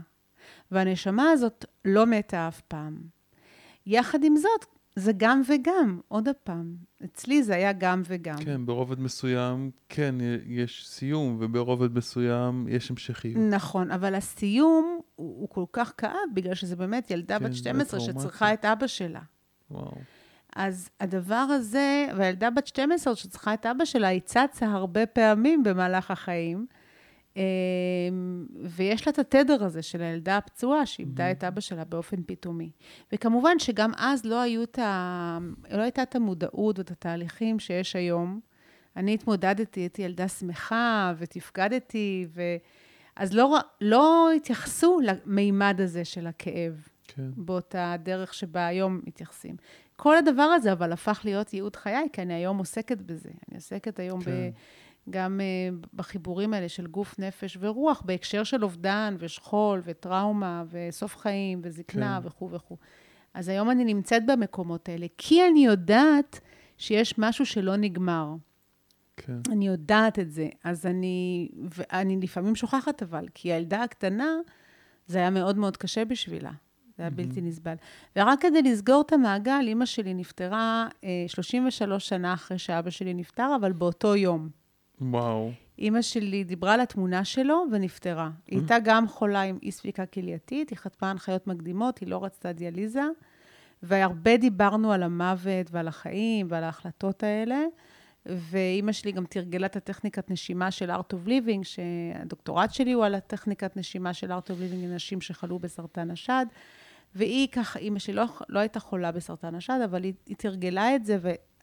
[0.72, 2.98] והנשמה הזאת לא מתה אף פעם.
[3.86, 6.76] יחד עם זאת, זה גם וגם, עוד פעם.
[7.06, 8.38] אצלי זה היה גם וגם.
[8.38, 13.38] כן, ברובד מסוים, כן, יש סיום, וברובד מסוים יש המשכיות.
[13.50, 18.00] נכון, אבל הסיום הוא, הוא כל כך כאב, בגלל שזה באמת ילדה כן, בת 12
[18.00, 18.20] וטראומטי.
[18.20, 19.22] שצריכה את אבא שלה.
[19.72, 19.92] וואו.
[20.56, 26.12] אז הדבר הזה, והילדה בת 12 שצריכה את אבא שלה, היא צצה הרבה פעמים במהלך
[26.12, 26.66] החיים,
[28.64, 32.72] ויש לה את התדר הזה של הילדה הפצועה, שאיבדה את אבא שלה באופן פתאומי.
[33.12, 35.38] וכמובן שגם אז לא, היו את ה...
[35.72, 38.40] לא הייתה את המודעות ואת התהליכים שיש היום.
[38.96, 42.42] אני התמודדתי, הייתי ילדה שמחה ותפקדתי, ו...
[43.16, 46.88] אז לא, לא התייחסו למימד הזה של הכאב.
[47.08, 47.30] כן.
[47.36, 49.56] באותה דרך שבה היום מתייחסים.
[49.96, 53.30] כל הדבר הזה אבל הפך להיות ייעוד חיי, כי אני היום עוסקת בזה.
[53.50, 54.32] אני עוסקת היום כן.
[54.32, 54.50] ב,
[55.10, 61.62] גם uh, בחיבורים האלה של גוף, נפש ורוח, בהקשר של אובדן ושכול וטראומה וסוף חיים
[61.64, 62.28] וזקנה כן.
[62.28, 62.78] וכו' וכו'.
[63.34, 66.40] אז היום אני נמצאת במקומות האלה, כי אני יודעת
[66.78, 68.36] שיש משהו שלא נגמר.
[69.18, 69.38] כן.
[69.52, 70.50] אני יודעת את זה.
[70.64, 74.30] אז אני, ואני לפעמים שוכחת אבל, כי הילדה הקטנה,
[75.08, 76.52] זה היה מאוד מאוד קשה בשבילה.
[76.98, 77.76] זה היה בלתי נסבל.
[78.16, 83.56] ורק כדי לסגור את המעגל, אימא שלי נפטרה אה, 33 שנה אחרי שאבא שלי נפטר,
[83.56, 84.50] אבל באותו יום.
[85.02, 85.52] וואו.
[85.80, 88.30] אימא שלי דיברה על התמונה שלו ונפטרה.
[88.48, 92.54] היא הייתה גם חולה עם אי ספיקה כלייתית, היא חטפה הנחיות מקדימות, היא לא רצתה
[92.54, 93.04] דיאליזה,
[93.84, 97.64] והרבה דיברנו על המוות ועל החיים ועל ההחלטות האלה.
[98.26, 103.16] ואימא שלי גם תרגלה את הטכניקת נשימה של Art of Living, שהדוקטורט שלי הוא על
[103.16, 106.46] הטכניקת נשימה של Art of Living לנשים שחלו בסרטן השד.
[107.16, 111.06] והיא ככה, אימא שלי לא, לא הייתה חולה בסרטן השד, אבל היא, היא תרגלה את
[111.06, 111.18] זה,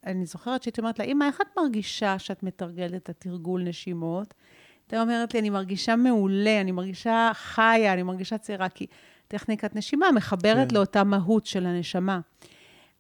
[0.04, 4.34] ואני זוכרת שהייתי אומרת לה, אמא, איך את מרגישה שאת מתרגלת את התרגול נשימות?
[4.84, 8.86] הייתה אומרת לי, אני מרגישה מעולה, אני מרגישה חיה, אני מרגישה צעירה, כי
[9.28, 10.74] טכניקת נשימה מחברת כן.
[10.74, 12.20] לאותה מהות של הנשמה.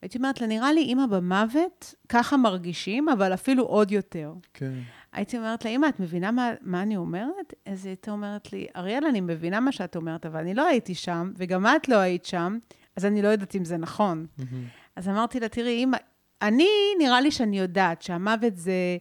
[0.02, 4.32] הייתי אומרת לה, נראה לי אימא במוות, ככה מרגישים, אבל אפילו עוד יותר.
[4.54, 4.72] כן.
[5.12, 7.54] הייתי אומרת לה, אמא, את מבינה מה, מה אני אומרת?
[7.66, 10.94] אז היא הייתה אומרת לי, אריאל, אני מבינה מה שאת אומרת, אבל אני לא הייתי
[10.94, 12.58] שם, וגם את לא היית שם,
[12.96, 14.26] אז אני לא יודעת אם זה נכון.
[14.38, 14.64] מהמם.
[14.96, 15.96] אז אמרתי לה, תראי, אמא,
[16.42, 18.96] אני, נראה לי שאני יודעת שהמוות זה,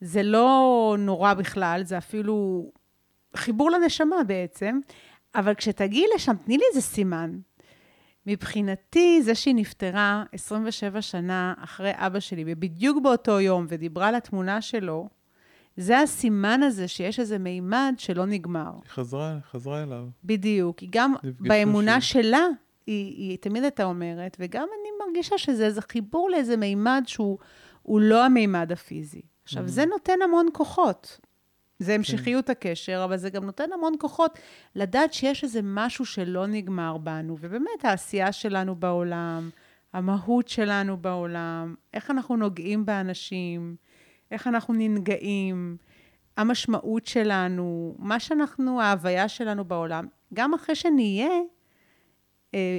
[0.00, 2.66] זה לא נורא בכלל, זה אפילו
[3.36, 4.78] חיבור לנשמה בעצם,
[5.34, 7.38] אבל כשתגיעי לשם, תני לי איזה סימן.
[8.26, 14.60] מבחינתי, זה שהיא נפטרה 27 שנה אחרי אבא שלי, ובדיוק באותו יום, ודיברה על התמונה
[14.60, 15.08] שלו,
[15.76, 18.70] זה הסימן הזה שיש איזה מימד שלא נגמר.
[18.82, 20.04] היא חזרה, חזרה אליו.
[20.24, 20.78] בדיוק.
[20.78, 22.22] היא גם באמונה שוב.
[22.22, 22.46] שלה,
[22.86, 27.38] היא, היא תמיד הייתה אומרת, וגם אני מרגישה שזה איזה חיבור לאיזה מימד שהוא
[27.82, 29.22] הוא לא המימד הפיזי.
[29.44, 31.20] עכשיו, זה נותן המון כוחות.
[31.78, 34.38] זה המשכיות הקשר, אבל זה גם נותן המון כוחות
[34.76, 39.50] לדעת שיש איזה משהו שלא נגמר בנו, ובאמת העשייה שלנו בעולם,
[39.92, 43.76] המהות שלנו בעולם, איך אנחנו נוגעים באנשים,
[44.30, 45.76] איך אנחנו ננגעים,
[46.36, 50.06] המשמעות שלנו, מה שאנחנו, ההוויה שלנו בעולם.
[50.34, 51.28] גם אחרי שנהיה,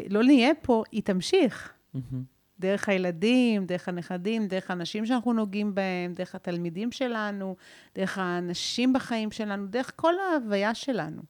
[0.09, 1.73] לא נהיה פה, היא תמשיך.
[1.93, 2.23] מהמם.
[2.59, 7.55] דרך הילדים, דרך הנכדים, דרך האנשים שאנחנו נוגעים בהם, דרך התלמידים שלנו,
[7.95, 11.21] דרך האנשים בחיים שלנו, דרך כל ההוויה שלנו.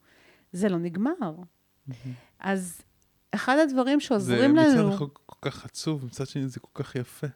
[0.51, 1.35] זה לא נגמר.
[2.39, 2.81] אז
[3.31, 4.95] אחד הדברים זה שעוזרים מצד לנו...
[4.95, 7.27] אחד כל כך עצוב, מצד שני זה כל כך יפה.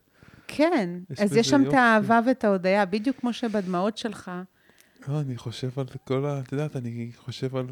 [0.47, 1.77] כן, יש אז יש שם את יופי.
[1.77, 4.31] האהבה ואת ההודיה, בדיוק כמו שבדמעות שלך.
[5.07, 6.39] לא, אני חושב על כל ה...
[6.39, 7.65] את יודעת, אני חושב על...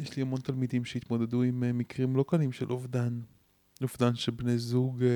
[0.00, 3.20] יש לי המון תלמידים שהתמודדו עם אה, מקרים לא קלים של אובדן.
[3.82, 5.08] אובדן של בני זוג אה,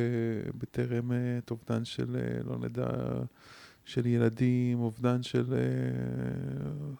[0.59, 2.87] בטרם עת, אובדן של, אה, לא נדע,
[3.85, 5.55] של ילדים, אובדן של...
[5.55, 6.95] אה,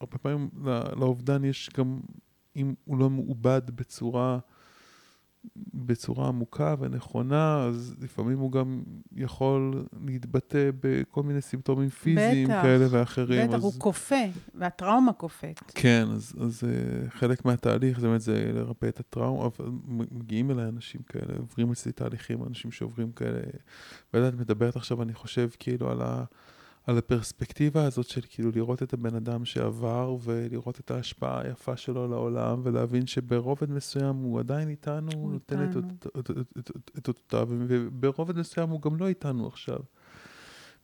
[0.00, 2.00] הרבה פעמים לא- לאובדן יש גם,
[2.56, 4.38] אם הוא לא מעובד בצורה...
[5.74, 8.82] בצורה עמוקה ונכונה, אז לפעמים הוא גם
[9.16, 13.48] יכול להתבטא בכל מיני סימפטומים פיזיים בטח, כאלה ואחרים.
[13.48, 14.24] בטח, אז, הוא כופה,
[14.54, 15.60] והטראומה כופת.
[15.74, 19.70] כן, אז, אז uh, חלק מהתהליך זה באמת זה לרפא את הטראומה, אבל
[20.10, 23.40] מגיעים אליי אנשים כאלה, עוברים אצלי תהליכים, אנשים שעוברים כאלה,
[24.14, 26.24] ואת מדברת עכשיו, אני חושב כאילו על, ה,
[26.88, 32.04] על הפרספקטיבה הזאת של כאילו לראות את הבן אדם שעבר, ולראות את ההשפעה היפה שלו
[32.04, 35.70] על העולם, ולהבין שברובד מסוים הוא עדיין איתנו, הוא נותן
[36.98, 39.78] את אותותיו, וברובד מסוים הוא גם לא איתנו עכשיו.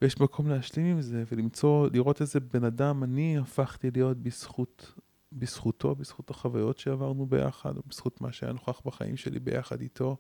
[0.03, 4.95] ויש מקום להשלים עם זה, ולמצוא, לראות איזה בן אדם אני הפכתי להיות בזכות,
[5.33, 10.17] בזכותו, בזכות החוויות שעברנו ביחד, או בזכות מה שהיה נוכח בחיים שלי ביחד איתו,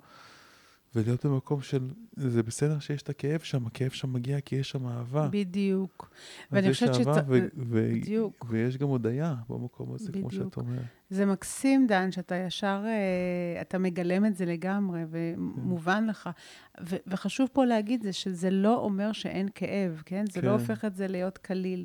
[0.94, 1.80] ולהיות במקום של,
[2.16, 5.28] זה בסדר שיש את הכאב שם, הכאב שם מגיע כי יש שם אהבה.
[5.32, 6.10] בדיוק.
[6.52, 8.46] ואני חושבת אהבה שת- ו- ו- בדיוק.
[8.48, 10.44] ויש גם הודיה במקום הזה, כמו בדיוק.
[10.44, 10.82] שאת אומרת.
[11.10, 16.30] זה מקסים, דן, שאתה ישר, אה, אתה מגלם את זה לגמרי, ומובן לך.
[16.88, 20.24] ו- וחשוב פה להגיד זה שזה לא אומר שאין כאב, כן?
[20.32, 20.52] זה לא כן.
[20.52, 21.84] הופך את זה להיות קליל.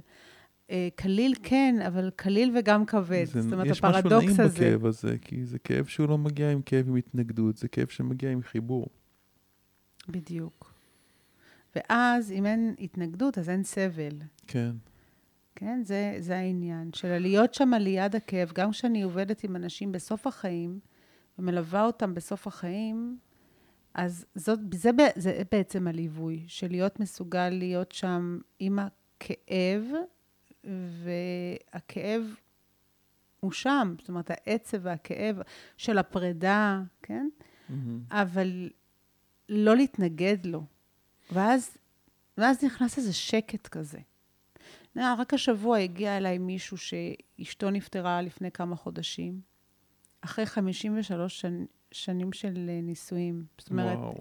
[0.71, 3.23] אה, קליל כן, אבל קליל וגם כבד.
[3.25, 4.57] זה- זאת אומרת, יש משהו הפרדוקס נעים הזה.
[4.59, 8.31] בכאב הזה, כי זה כאב שהוא לא מגיע עם כאב עם התנגדות, זה כאב שמגיע
[8.31, 8.87] עם חיבור.
[10.09, 10.73] בדיוק.
[11.75, 14.17] ואז, אם אין התנגדות, אז אין סבל.
[14.47, 14.71] כן.
[15.55, 16.89] כן, זה, זה העניין.
[16.93, 20.79] של להיות שם ליד הכאב, גם כשאני עובדת עם אנשים בסוף החיים,
[21.39, 23.17] ומלווה אותם בסוף החיים,
[23.93, 29.83] אז זאת, זה, זה בעצם הליווי, של להיות מסוגל להיות שם עם הכאב,
[31.03, 32.21] והכאב
[33.39, 35.41] הוא שם, זאת אומרת, העצב והכאב
[35.77, 37.29] של הפרידה, כן?
[37.69, 37.99] מהמם.
[38.11, 38.69] אבל
[39.49, 40.63] לא להתנגד לו.
[41.31, 41.77] ואז,
[42.37, 43.99] ואז נכנס איזה שקט כזה.
[44.95, 49.41] נה, רק השבוע הגיע אליי מישהו שאשתו נפטרה לפני כמה חודשים,
[50.21, 53.45] אחרי 53 שנ, שנים של אה, נישואים.
[53.57, 54.13] זאת אומרת, וואו.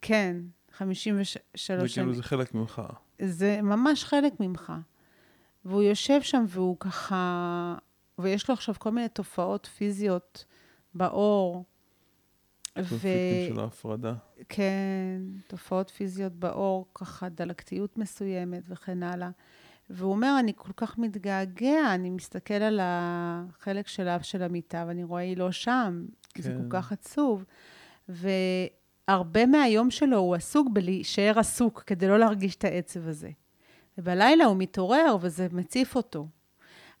[0.00, 0.36] כן,
[0.72, 1.88] 53 זה שנים.
[1.88, 2.82] כאילו זה חלק ממך.
[3.22, 4.72] זה ממש חלק ממך.
[5.64, 7.74] והוא יושב שם והוא ככה,
[8.18, 10.44] ויש לו עכשיו כל מיני תופעות פיזיות
[10.94, 11.64] בעור.
[12.88, 14.14] קונפליקטים של ההפרדה.
[14.48, 19.30] כן, תופעות פיזיות בעור, ככה דלקתיות מסוימת וכן הלאה.
[19.90, 25.04] והוא אומר, אני כל כך מתגעגע, אני מסתכל על החלק של האף של המיטה, ואני
[25.04, 26.04] רואה, היא לא שם.
[26.34, 26.42] כן.
[26.42, 26.56] זה כן.
[26.56, 27.44] כל כך עצוב.
[28.08, 33.30] והרבה מהיום שלו הוא עסוק בלהישאר עסוק, כדי לא להרגיש את העצב הזה.
[33.98, 36.26] ובלילה הוא מתעורר, וזה מציף אותו.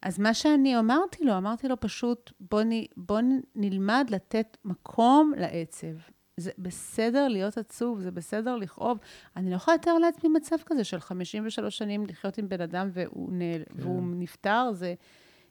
[0.02, 3.20] אז מה שאני אמרתי לו, אמרתי לו פשוט, בוא, נ, בוא
[3.54, 5.96] נלמד לתת מקום לעצב.
[6.36, 8.98] זה בסדר להיות עצוב, זה בסדר לכאוב.
[9.36, 13.32] אני לא יכולה לתאר לעצמי מצב כזה של 53 שנים לחיות עם בן אדם והוא,
[13.32, 13.82] נעל, כן.
[13.82, 14.94] והוא נפטר, זה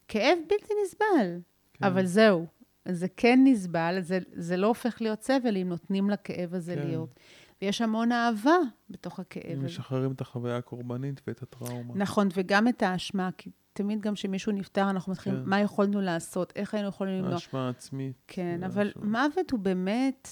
[0.08, 1.39] כאב בלתי נסבל.
[1.74, 1.86] כן.
[1.86, 2.45] אבל זהו,
[2.88, 6.88] זה כן נסבל, זה, זה לא הופך להיות סבל אם נותנים לכאב הזה כן.
[6.88, 7.20] להיות.
[7.62, 8.58] ויש המון אהבה
[8.89, 9.64] בתוך הכאב.
[9.64, 11.93] משחררים את החוויה הקורבנית ואת הטראומה.
[11.95, 15.49] נכון, וגם את האשמה, כי תמיד גם כשמישהו נפטר, אנחנו מתחילים, כן.
[15.49, 17.34] מה יכולנו לעשות, איך היינו יכולים למנוע.
[17.34, 18.15] האשמה העצמית.
[18.27, 19.27] כן, אבל האשמה.
[19.27, 20.30] מוות הוא באמת,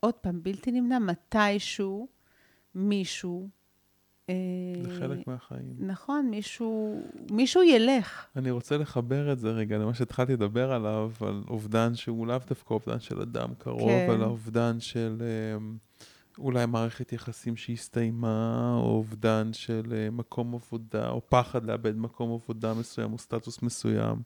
[0.00, 2.08] עוד פעם, בלתי נמנע, מתישהו,
[2.74, 3.48] מישהו...
[4.28, 4.34] אה,
[4.82, 5.74] זה חלק מהחיים.
[5.78, 8.26] נכון, מישהו, מישהו ילך.
[8.36, 12.74] אני רוצה לחבר את זה רגע למה שהתחלתי לדבר עליו, על אובדן שהוא לאו דווקא
[12.74, 14.10] אובדן של אדם קרוב, כן.
[14.10, 15.22] אלא אובדן של
[15.56, 15.76] אמ,
[16.38, 22.74] אולי מערכת יחסים שהסתיימה, או אובדן של אה, מקום עבודה, או פחד לאבד מקום עבודה
[22.74, 24.22] מסוים, או סטטוס מסוים.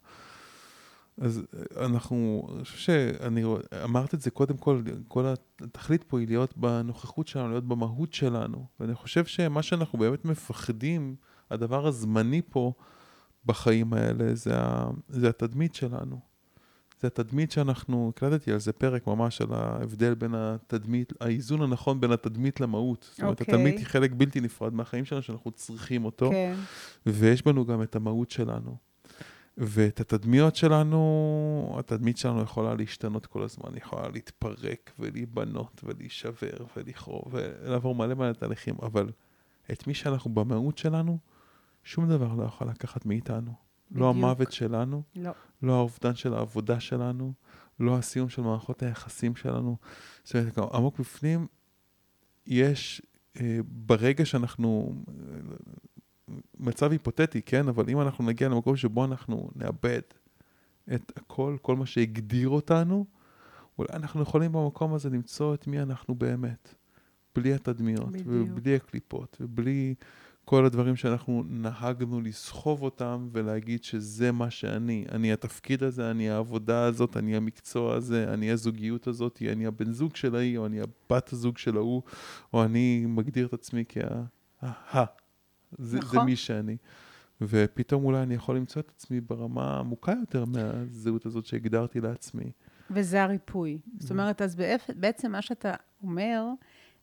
[1.18, 3.44] אז אה, אנחנו, אני חושב שאני
[3.84, 8.66] אמרת את זה קודם כל, כל התכלית פה היא להיות בנוכחות שלנו, להיות במהות שלנו.
[8.80, 11.16] ואני חושב שמה שאנחנו באמת מפחדים,
[11.50, 12.72] הדבר הזמני פה
[13.46, 16.31] בחיים האלה, זה, ה, זה התדמית שלנו.
[17.02, 22.12] זה התדמית שאנחנו, הקלטתי על זה פרק ממש על ההבדל בין התדמית, האיזון הנכון בין
[22.12, 23.08] התדמית למהות.
[23.10, 23.54] זאת אומרת, אוקיי.
[23.54, 26.30] התדמית היא חלק בלתי נפרד מהחיים שלנו, שאנחנו צריכים אותו.
[26.30, 26.54] כן,
[27.06, 28.76] ויש בנו גם את המהות שלנו.
[29.56, 37.24] ואת התדמיות שלנו, התדמית שלנו יכולה להשתנות כל הזמן, היא יכולה להתפרק ולהיבנות ולהישבר ולכרוב
[37.30, 39.10] ולעבור מלא מלא תהליכים, אבל
[39.72, 41.18] את מי שאנחנו במהות שלנו,
[41.84, 43.52] שום דבר לא יכול לקחת מאיתנו.
[43.90, 44.24] לא בדיוק.
[44.24, 45.30] המוות שלנו, לא.
[45.62, 47.32] לא האובדן של העבודה שלנו,
[47.80, 49.76] לא הסיום של מערכות היחסים שלנו.
[50.24, 51.46] זאת אומרת, עמוק בפנים,
[52.46, 53.02] יש,
[53.40, 54.94] אה, ברגע שאנחנו,
[56.58, 57.68] מצב היפותטי, כן?
[57.68, 60.00] אבל אם אנחנו נגיע למקום שבו אנחנו נאבד
[60.94, 63.06] את הכל, כל מה שהגדיר אותנו,
[63.78, 66.74] אולי אנחנו יכולים במקום הזה למצוא את מי אנחנו באמת.
[67.34, 68.26] בלי התדמיות, בדיוק.
[68.28, 69.94] ובלי הקליפות, ובלי
[70.44, 75.04] כל הדברים שאנחנו נהגנו לסחוב אותם ולהגיד שזה מה שאני.
[75.12, 80.16] אני התפקיד הזה, אני העבודה הזאת, אני המקצוע הזה, אני הזוגיות הזאת, אני הבן זוג
[80.16, 82.02] של ההיא, או אני הבת הזוג של ההוא,
[82.52, 84.00] או אני מגדיר את עצמי כה...
[85.78, 86.18] זה, נכון.
[86.18, 86.76] זה מי שאני.
[87.40, 92.50] ופתאום אולי אני יכול למצוא את עצמי ברמה עמוקה יותר מהזהות הזאת שהגדרתי לעצמי.
[92.90, 93.78] וזה הריפוי.
[93.98, 94.10] זאת.
[94.10, 95.72] אומרת, אז בעצ- בעצם מה שאתה
[96.02, 96.44] אומר,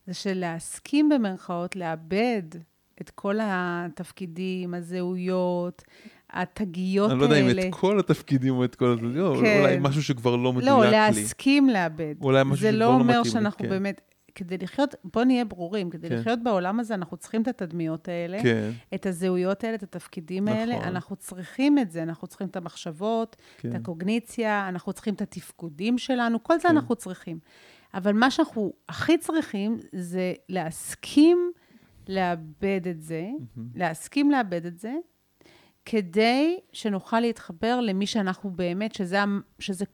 [0.08, 2.44] זה שלהסכים במרכאות, לאבד
[3.02, 5.84] את כל התפקידים, הזהויות,
[6.30, 7.62] התגיות אני לא יודע האלה.
[7.62, 9.60] אם את כל התפקידים או את כל הזה, לא, כן.
[9.62, 10.91] אולי משהו שכבר לא מדויק לא, לי.
[10.91, 12.16] להסכים לאבד.
[12.22, 13.70] אולי משהו זה שכבר לא לא אומר מתאים לי, שאנחנו כן.
[13.70, 14.02] באמת...
[14.36, 16.16] כדי לחיות, בוא נהיה ברורים, כדי כן.
[16.16, 20.76] לחיות בעולם הזה, אנחנו צריכים את התדמיות האלה, כן, את הזהויות האלה, את התפקידים האלה,
[20.76, 20.88] נכון.
[20.88, 23.70] אנחנו צריכים את זה, אנחנו צריכים את המחשבות, כן.
[23.70, 26.76] את הקוגניציה, אנחנו צריכים את התפקודים שלנו, כל זה כן.
[26.76, 27.39] אנחנו צריכים.
[27.93, 31.52] אבל מה שאנחנו הכי צריכים זה להסכים
[32.10, 33.70] לאבד את זה, מהמם.
[33.76, 34.93] להסכים לאבד את זה,
[35.86, 39.20] כדי שנוכל להתחבר למי שאנחנו באמת, שזה,
[39.60, 39.86] שזה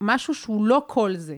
[0.00, 1.36] משהו שהוא לא כל זה.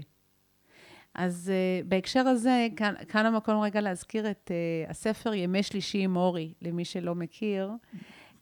[1.15, 6.17] אז uh, בהקשר הזה, כאן, כאן המקום רגע להזכיר את uh, הספר ימי שלישי עם
[6.17, 7.71] אורי, למי שלא מכיר.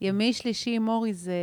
[0.01, 1.33] ימי שלישי עם אורי זה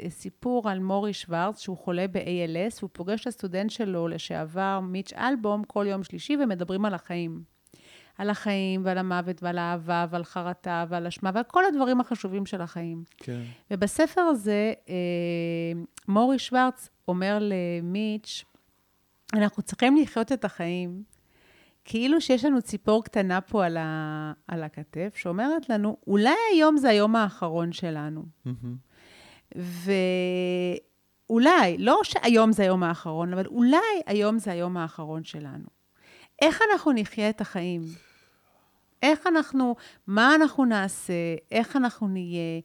[0.00, 5.12] אה, סיפור על מורי שוורץ, שהוא חולה ב-ALS, והוא פוגש את הסטודנט שלו לשעבר, מיץ'
[5.12, 7.55] אלבום, כל יום שלישי, ומדברים על החיים.
[8.18, 12.60] על החיים ועל המוות ועל האהבה ועל חרטה ועל אשמה ועל כל הדברים החשובים של
[12.60, 13.04] החיים.
[13.16, 13.42] כן.
[13.70, 14.94] ובספר הזה, אה,
[16.08, 18.44] מורי שוורץ אומר למיץ',
[19.34, 21.02] אנחנו צריכים לחיות את החיים
[21.86, 26.88] כאילו שיש לנו ציפור קטנה פה על, ה, על הכתף, שאומרת לנו, אולי היום זה
[26.88, 28.22] היום האחרון שלנו.
[28.44, 28.76] מהמם.
[31.28, 35.66] ואולי, לא שהיום זה היום האחרון, אבל אולי היום זה היום האחרון שלנו.
[36.42, 37.82] איך אנחנו נחיה את החיים?
[39.02, 39.76] איך אנחנו,
[40.06, 41.12] מה אנחנו נעשה?
[41.50, 42.60] איך אנחנו נהיה?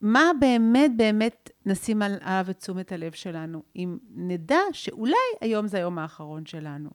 [0.00, 5.76] מה באמת באמת נשים על- עליו את תשומת הלב שלנו, אם נדע שאולי היום זה
[5.76, 6.90] היום האחרון שלנו.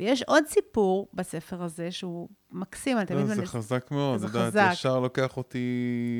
[0.00, 3.20] ויש עוד סיפור בספר הזה שהוא מקסים, אני תמיד...
[3.20, 4.68] לא, זה חזק מאוד, זה חזק.
[4.72, 5.68] ישר לוקח אותי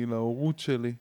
[0.07, 0.93] להורות שלי.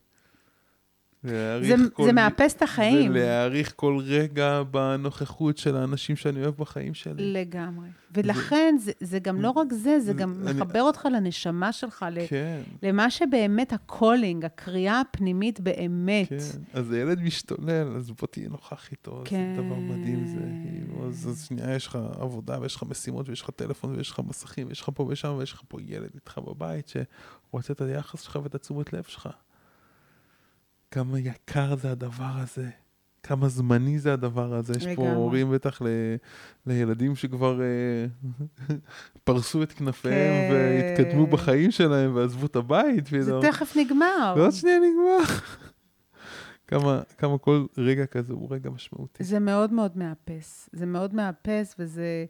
[1.27, 3.11] להעריך זה, כל זה מאפס את החיים.
[3.11, 7.33] ולהעריך כל רגע בנוכחות של האנשים שאני אוהב בחיים שלי.
[7.33, 7.89] לגמרי.
[8.15, 12.61] ולכן זה, זה גם לא רק זה, זה גם אני- מחבר אותך לנשמה שלך, כן,
[12.83, 16.29] למה שבאמת ה calling, הקריאה הפנימית באמת.
[16.29, 16.37] כן.
[16.73, 19.55] אז הילד משתולל, אז בוא תהיה נוכח איתו, כן.
[19.57, 20.41] זה דבר מדהים זה.
[20.41, 24.21] כאילו, אז אז שנייה יש לך עבודה ויש לך משימות ויש לך טלפון ויש לך
[24.29, 26.89] מסכים ויש לך פה ושם ויש לך פה ילד איתך בבית
[27.51, 29.29] שרוצה את היחס שלך ואת התשומת לב שלך.
[30.97, 32.69] כמה יקר זה הדבר הזה.
[33.23, 34.73] כמה זמני זה הדבר הזה.
[34.77, 35.13] יש פה.
[35.13, 35.87] הורים בטח ל,
[36.67, 38.07] לילדים שכבר אה,
[39.25, 40.55] פרסו את כנפיהם כן.
[40.55, 43.07] והתקדמו בחיים שלהם ועזבו את הבית.
[43.07, 43.43] זה פתאום.
[43.43, 44.35] תכף נגמר.
[44.37, 45.35] ועוד שנייה נגמר.
[46.69, 49.25] כמה, כמה כל רגע כזה הוא רגע משמעותי.
[49.25, 50.69] זה מאוד מאוד מאפס.
[50.73, 52.25] זה מאוד מאפס, וזה...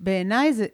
[0.00, 0.66] בעיניי זה...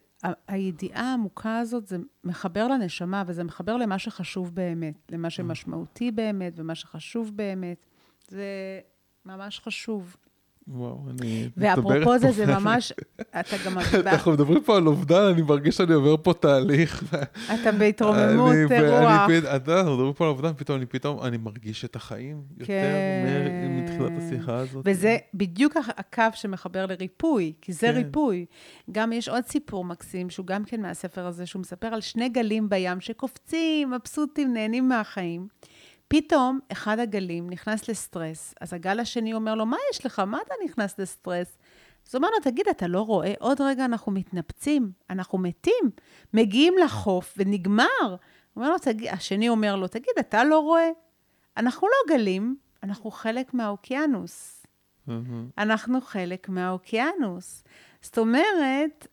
[0.48, 6.74] הידיעה העמוקה הזאת, זה מחבר לנשמה, וזה מחבר למה שחשוב באמת, למה שמשמעותי באמת, ומה
[6.74, 7.86] שחשוב באמת.
[8.28, 8.80] זה
[9.24, 10.16] ממש חשוב.
[10.72, 11.48] וואו, אני...
[11.56, 12.92] ואפרופו זה, זה ממש...
[13.40, 13.78] אתה גם...
[14.06, 17.14] אנחנו מדברים פה על אובדן, אני מרגיש שאני עובר פה תהליך.
[17.54, 18.54] אתה בהתרוממות
[18.90, 19.26] רוח.
[19.28, 22.42] פת- אתה יודע, אנחנו מדברים פה על אובדן, פתאום אני פתאום, אני מרגיש את החיים
[22.58, 23.82] יותר כן.
[23.82, 24.82] מתחילת השיחה הזאת.
[24.88, 27.94] וזה בדיוק הקו שמחבר לריפוי, כי זה כן.
[27.96, 28.46] ריפוי.
[28.92, 32.68] גם יש עוד סיפור מקסים, שהוא גם כן מהספר הזה, שהוא מספר על שני גלים
[32.68, 35.46] בים שקופצים, מבסוטים, נהנים מהחיים.
[36.08, 40.18] פתאום אחד הגלים נכנס לסטרס, אז הגל השני אומר לו, מה יש לך?
[40.18, 41.58] מה אתה נכנס לסטרס?
[42.08, 43.34] אז הוא אומר לו, תגיד, אתה לא רואה?
[43.38, 45.90] עוד רגע אנחנו מתנפצים, אנחנו מתים,
[46.34, 48.16] מגיעים לחוף ונגמר.
[48.56, 50.88] אומר לו, תגיד, השני אומר לו, תגיד, אתה לא רואה?
[51.56, 54.66] אנחנו לא גלים, אנחנו חלק מהאוקיינוס.
[55.58, 57.64] אנחנו חלק מהאוקיינוס.
[58.02, 59.06] זאת אומרת,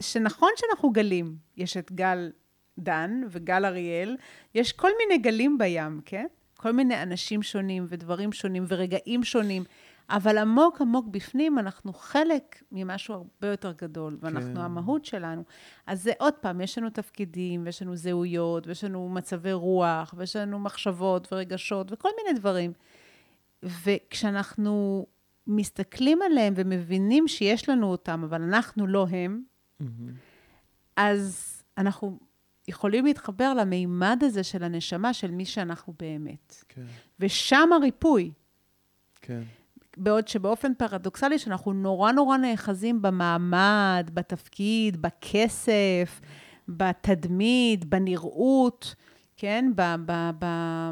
[0.00, 2.30] שנכון שאנחנו גלים, יש את גל
[2.78, 4.16] דן וגל אריאל,
[4.54, 6.26] יש כל מיני גלים בים, כן?
[6.66, 9.64] כל מיני אנשים שונים ודברים שונים ורגעים שונים,
[10.10, 14.60] אבל עמוק עמוק בפנים אנחנו חלק ממשהו הרבה יותר גדול, ואנחנו כן.
[14.60, 15.42] המהות שלנו.
[15.86, 20.36] אז זה עוד פעם, יש לנו תפקידים, ויש לנו זהויות, ויש לנו מצבי רוח, ויש
[20.36, 22.72] לנו מחשבות ורגשות וכל מיני דברים.
[23.62, 25.06] וכשאנחנו
[25.46, 29.42] מסתכלים עליהם ומבינים שיש לנו אותם, אבל אנחנו לא הם,
[29.80, 30.12] מהמם.
[30.96, 32.18] אז אנחנו
[32.68, 36.64] יכולים להתחבר למימד הזה של הנשמה, של מי שאנחנו באמת.
[36.68, 36.84] כן,
[37.20, 38.32] ושם הריפוי.
[39.20, 39.42] כן,
[39.96, 46.20] בעוד שבאופן פרדוקסלי, שאנחנו נורא נורא נאחזים במעמד, בתפקיד, בכסף,
[46.68, 48.94] בתדמית, בנראות,
[49.36, 49.72] כן?
[49.74, 50.90] ב- ב- ב-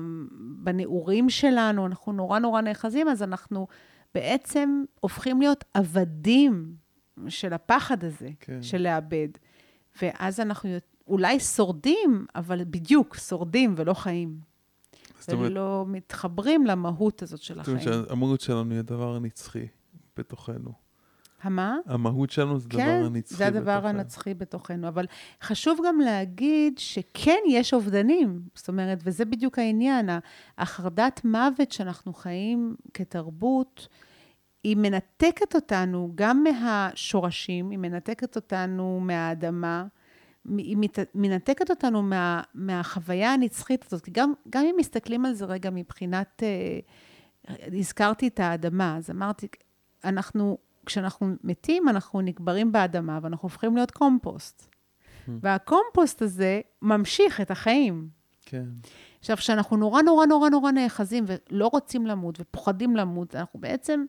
[0.64, 3.66] בנעורים שלנו, אנחנו נורא נורא נאחזים, אז אנחנו
[4.14, 6.74] בעצם הופכים להיות עבדים
[7.28, 8.62] של הפחד הזה, כן.
[8.62, 9.28] של לאבד.
[10.02, 10.70] ואז אנחנו
[11.07, 14.38] אולי שורדים, אבל בדיוק, שורדים ולא חיים.
[15.18, 18.05] זאת אומרת, ולא מתחברים למהות הזאת של זאת אומרת החיים.
[18.09, 19.66] שהמהות שלנו היא הדבר הנצחי
[20.16, 20.72] בתוכנו.
[21.42, 21.76] המה?
[21.86, 23.88] המהות שלנו זה כן, הנצחי זה הדבר בתוכנו.
[23.88, 24.88] הנצחי בתוכנו.
[24.88, 25.07] אבל
[25.42, 28.42] חשוב גם להגיד שכן, יש אובדנים.
[28.55, 30.09] זאת אומרת, וזה בדיוק העניין,
[30.59, 33.88] החרדת מוות שאנחנו חיים כתרבות,
[34.64, 39.86] היא מנתקת אותנו גם מהשורשים, היא מנתקת אותנו מהאדמה,
[40.59, 40.76] היא
[41.14, 44.05] מנתקת אותנו מה, מהחוויה הנצחית הזאת.
[44.05, 46.78] כי גם, גם אם מסתכלים על זה רגע מבחינת, אה,
[47.78, 49.47] הזכרתי את האדמה, אז אמרתי,
[50.05, 54.74] אנחנו, כשאנחנו מתים, אנחנו נקברים באדמה ואנחנו הופכים להיות קומפוסט.
[55.28, 58.09] והקומפוסט הזה ממשיך את החיים.
[58.47, 58.64] כן,
[59.20, 64.05] עכשיו, כשאנחנו נורא נורא נורא נורא נאחזים ולא רוצים למות ופוחדים למות, אנחנו בעצם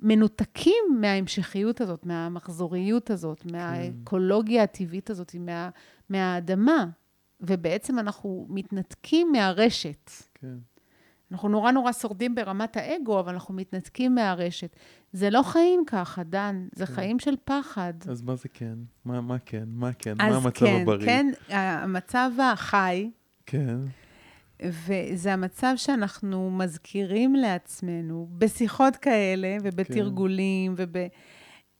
[0.00, 5.70] מנותקים מההמשכיות הזאת, מהמחזוריות הזאת, מהאקולוגיה הטבעית הזאת, מה,
[6.08, 6.86] מהאדמה,
[7.40, 10.10] ובעצם אנחנו מתנתקים מהרשת.
[10.34, 10.56] כן.
[11.32, 14.76] אנחנו נורא נורא שורדים ברמת האגו, אבל אנחנו מתנתקים מהרשת.
[15.12, 16.94] זה לא חיים ככה, דן, זה כן.
[16.94, 17.94] חיים של פחד.
[18.08, 18.74] אז מה זה כן?
[19.04, 19.64] מה, מה כן?
[19.66, 20.14] מה כן?
[20.18, 21.06] מה אז המצב כן, הבריא?
[21.06, 23.10] כן, המצב החי,
[23.46, 23.76] כן,
[24.70, 30.96] וזה המצב שאנחנו מזכירים לעצמנו בשיחות כאלה ובתרגולים, וב...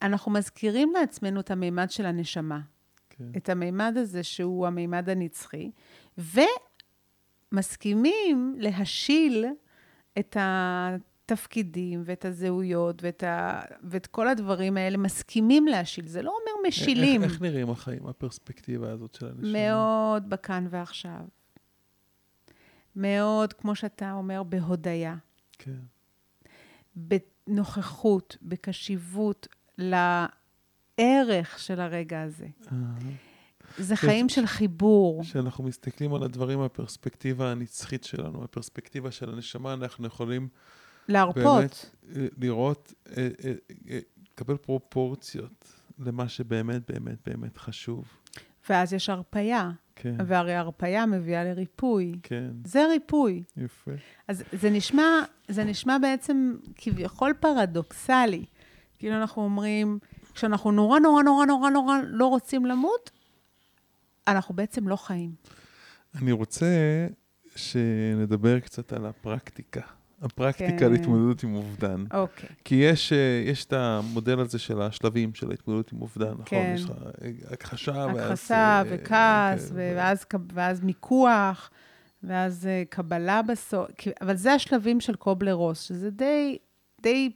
[0.01, 2.59] אנחנו מזכירים לעצמנו את המימד של הנשמה,
[3.09, 3.23] כן.
[3.37, 5.71] את המימד הזה שהוא המימד הנצחי,
[7.53, 9.45] ומסכימים להשיל
[10.19, 13.61] את התפקידים ואת הזהויות ואת, ה...
[13.83, 16.07] ואת כל הדברים האלה, מסכימים להשיל.
[16.07, 17.23] זה לא אומר משילים.
[17.23, 19.51] איך, איך נראים החיים, הפרספקטיבה הזאת של הנשמה?
[19.51, 21.21] מאוד בכאן ועכשיו.
[22.95, 25.15] מאוד, כמו שאתה אומר, בהודיה,
[25.57, 25.79] כן,
[26.95, 32.47] בנוכחות, בקשיבות לערך של הרגע הזה.
[32.71, 32.77] אה,
[33.77, 35.23] זה חיים של חיבור.
[35.23, 40.47] כשאנחנו מסתכלים על הדברים מהפרספקטיבה הנצחית שלנו, מהפרספקטיבה של הנשמה, אנחנו יכולים
[41.07, 41.43] להרפות.
[41.43, 41.85] באמת
[42.15, 43.99] אה, לראות, אה, אה,
[44.31, 48.05] לקבל פרופורציות למה שבאמת באמת באמת חשוב.
[48.69, 52.19] ואז יש הרפייה, כן, והרי הרפייה מביאה לריפוי.
[52.23, 53.43] כן, זה ריפוי.
[53.57, 53.91] יפה.
[54.27, 58.45] אז זה נשמע, זה נשמע בעצם כביכול פרדוקסלי.
[58.99, 59.99] כאילו אנחנו אומרים,
[60.33, 63.11] כשאנחנו נורא נורא נורא נורא נורא לא רוצים למות,
[64.27, 65.31] אנחנו בעצם לא חיים.
[66.21, 66.67] אני רוצה
[67.55, 69.81] שנדבר קצת על הפרקטיקה.
[70.25, 70.91] הפרקטיקה כן.
[70.91, 72.03] להתמודדות עם אובדן.
[72.13, 72.49] אוקיי.
[72.63, 76.45] כי יש, אה, יש את המודל הזה של השלבים של ההתמודדות עם אובדן, נכון?
[76.45, 76.71] כן.
[76.75, 78.17] יש לך אה, הכחשה, ואז...
[78.17, 81.69] הכחסה אה, וכעס, כן, ואז, ואז מיקוח,
[82.23, 83.87] ואז קבלה בסוף.
[84.21, 86.57] אבל זה השלבים של קובלר רוס, שזה די,
[87.01, 87.31] די,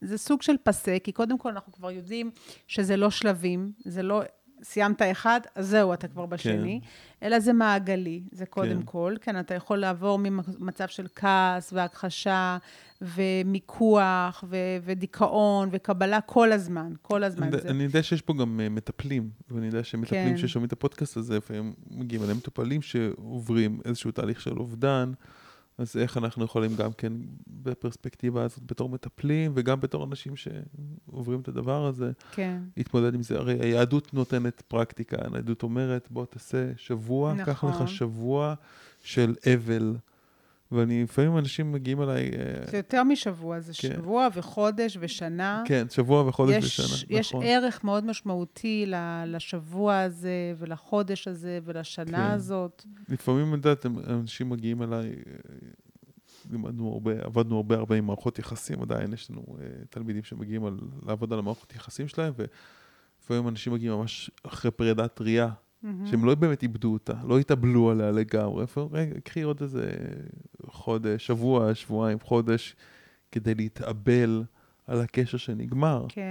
[0.00, 2.30] זה סוג של פסה, כי קודם כל אנחנו כבר יודעים
[2.66, 4.22] שזה לא שלבים, זה לא,
[4.62, 6.80] סיימת אחד, אז זהו, אתה כבר בשני,
[7.22, 8.82] אלא זה מעגלי, זה קודם כן.
[8.84, 9.14] כל.
[9.20, 12.58] כן, אתה יכול לעבור ממצב של כעס והכחשה
[13.02, 17.42] ומיקוח ו- ודיכאון וקבלה כל הזמן, כל הזמן.
[17.42, 17.68] אני, זה...
[17.68, 20.36] אני יודע שיש פה גם אה, מטפלים, ואני יודע שמטפלים כן.
[20.36, 25.12] ששומעים את הפודקאסט הזה, לפעמים מגיעים אליהם מטופלים שעוברים איזשהו תהליך של אובדן,
[25.78, 27.12] אז איך אנחנו יכולים גם כן
[27.46, 32.62] בפרספקטיבה הזאת בתור מטפלים, וגם בתור אנשים שעוברים את הדבר הזה, כן.
[32.76, 33.38] להתמודד עם זה.
[33.38, 37.70] הרי היהדות נותנת פרקטיקה, היהדות אומרת, בוא תעשה שבוע, קח נכון.
[37.70, 38.54] לך שבוע
[39.02, 39.96] של אבל.
[40.72, 43.94] ואני, לפעמים אנשים מגיעים אליי, אה, זה יותר משבוע, זה כן.
[43.94, 45.62] שבוע וחודש ושנה.
[45.66, 47.44] כן, שבוע וחודש יש, בשנה, יש נכון.
[47.46, 48.86] ערך מאוד משמעותי
[49.26, 52.34] לשבוע הזה, ולחודש הזה, ולשנה כן.
[52.34, 52.84] הזאת.
[53.08, 55.12] לפעמים, את יודעת, אנשים מגיעים אליי, אה,
[56.50, 60.78] לימדנו הרבה, עבדנו הרבה הרבה עם מערכות יחסים, עדיין יש לנו אה, תלמידים שמגיעים על,
[61.06, 65.48] לעבוד על המערכות יחסים שלהם, ולפעמים אנשים מגיעים ממש אחרי פרידה טריה,
[65.82, 69.90] שהם לא באמת איבדו אותה, לא התאבלו עליה לגמרי, רגע, קחי עוד איזה
[70.66, 72.76] חודש, שבוע, שבועיים, חודש,
[73.32, 74.44] כדי להתאבל
[74.88, 76.22] על הקשר שנגמר, כן.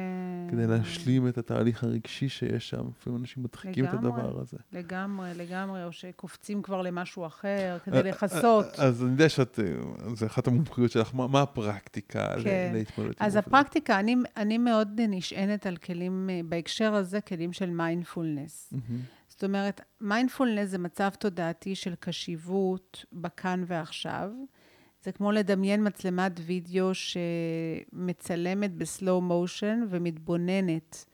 [0.51, 2.87] כדי להשלים את התהליך הרגשי שיש שם.
[2.99, 4.09] לפעמים אנשים מדחיקים את לגמרי.
[4.09, 4.57] הדבר הזה.
[4.73, 8.65] לגמרי, לגמרי, או שקופצים כבר למשהו אחר אה, כדי לכסות.
[8.77, 12.71] אז אני יודע שאת, אה, זה אחת המומחיות שלך, מה, מה הפרקטיקה כן.
[12.73, 13.35] להתמודד עם אז?
[13.35, 18.73] הפרקטיקה, אני, אני מאוד נשענת על כלים, אה, בהקשר הזה, כלים של מיינדפולנס.
[18.73, 19.01] מהמם.
[19.38, 24.31] זאת אומרת, מיינדפולנס זה מצב תודעתי של קשיבות בכאן ועכשיו.
[25.03, 31.05] זה כמו לדמיין מצלמת וידאו שמצלמת ב slow motion ומתבוננת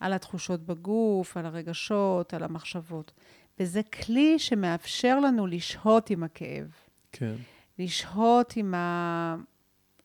[0.00, 3.12] על התחושות בגוף, על הרגשות, על המחשבות.
[3.60, 6.72] וזה כלי שמאפשר לנו לשהות עם הכאב,
[7.12, 7.34] כן.
[7.78, 8.74] לשהות עם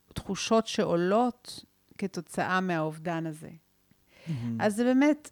[0.09, 1.65] התחושות שעולות
[1.97, 3.49] כתוצאה מהאובדן הזה.
[4.27, 4.61] מהמם.
[4.61, 5.31] אז זה באמת,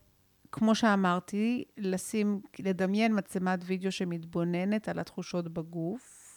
[0.51, 6.29] כמו שאמרתי, לשים, לדמיין מצלמת וידאו שמתבוננת על התחושות בגוף,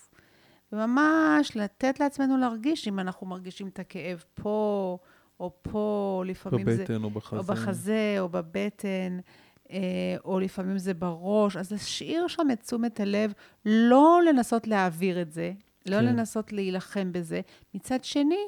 [0.73, 4.99] וממש לתת לעצמנו להרגיש אם אנחנו מרגישים את הכאב פה,
[5.41, 6.79] או פה, לפעמים זה...
[6.79, 7.37] בבטן או בחזה.
[7.37, 9.19] או בחזה, או בבטן,
[9.71, 11.57] אה, או לפעמים זה בראש.
[11.57, 13.33] אז להשאיר שם את תשומת הלב,
[13.65, 15.53] לא לנסות להעביר את זה,
[15.87, 16.05] לא כן.
[16.05, 17.41] לנסות להילחם בזה.
[17.75, 18.45] מצד שני,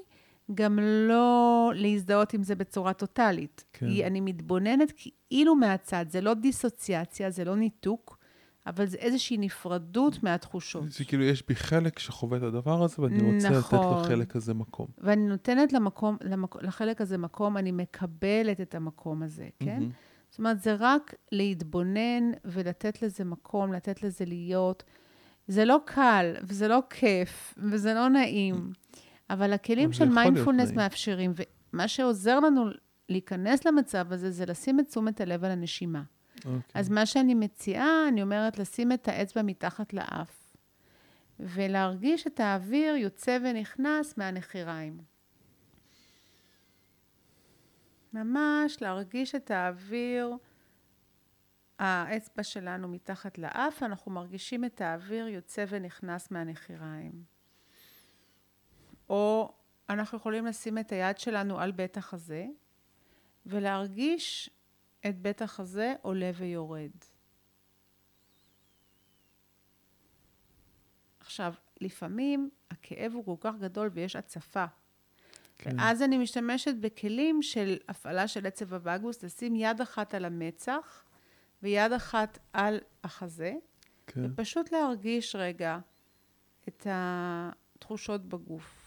[0.55, 0.79] גם
[1.09, 3.65] לא להזדהות עם זה בצורה טוטאלית.
[3.73, 3.87] כן.
[3.87, 4.93] כי אני מתבוננת
[5.29, 8.19] כאילו מהצד, זה לא דיסוציאציה, זה לא ניתוק,
[8.67, 10.91] אבל זה איזושהי נפרדות מהתחושות.
[10.91, 14.05] זה כאילו יש בי חלק שחווה את הדבר הזה, ואני רוצה לתת נכון.
[14.05, 14.87] לחלק הזה מקום.
[14.99, 16.63] ואני נותנת למקום, למק...
[16.63, 19.79] לחלק הזה מקום, אני מקבלת את המקום הזה, כן?
[19.79, 19.91] מהמם.
[20.31, 24.83] זאת אומרת, זה רק להתבונן ולתת לזה מקום, לתת לזה להיות.
[25.49, 28.73] זה לא קל, וזה לא כיף, וזה לא נעים,
[29.31, 30.73] אבל הכלים של מיינדפולנס.
[30.73, 31.33] מאפשרים,
[31.73, 32.65] ומה שעוזר לנו
[33.09, 36.03] להיכנס למצב הזה, זה לשים את תשומת הלב על הנשימה.
[36.37, 36.61] אוקיי.
[36.75, 40.57] אז מה שאני מציעה, אני אומרת לשים את האצבע מתחת לאף,
[41.41, 44.99] ולהרגיש את האוויר יוצא ונכנס מהנחיריים.
[48.13, 50.37] ממש להרגיש את האוויר,
[51.79, 57.34] האצבע שלנו מתחת לאף, אנחנו מרגישים את האוויר יוצא ונכנס מהנחיריים.
[59.09, 59.53] או
[59.89, 62.47] אנחנו יכולים לשים את היד שלנו על בית החזה,
[63.47, 64.51] ולהרגיש
[65.07, 66.91] את בית החזה עולה ויורד.
[71.21, 74.65] עכשיו, לפעמים הכאב הוא כל כך גדול ויש הצפה.
[75.59, 75.79] כן.
[75.79, 81.05] ואז אני משתמשת בכלים של הפעלה של עצב הווגוס, לשים יד אחת על המצח
[81.63, 83.53] ויד אחת על החזה,
[84.07, 84.21] כן.
[84.25, 85.79] ופשוט להרגיש רגע
[86.69, 88.84] את התחושות בגוף.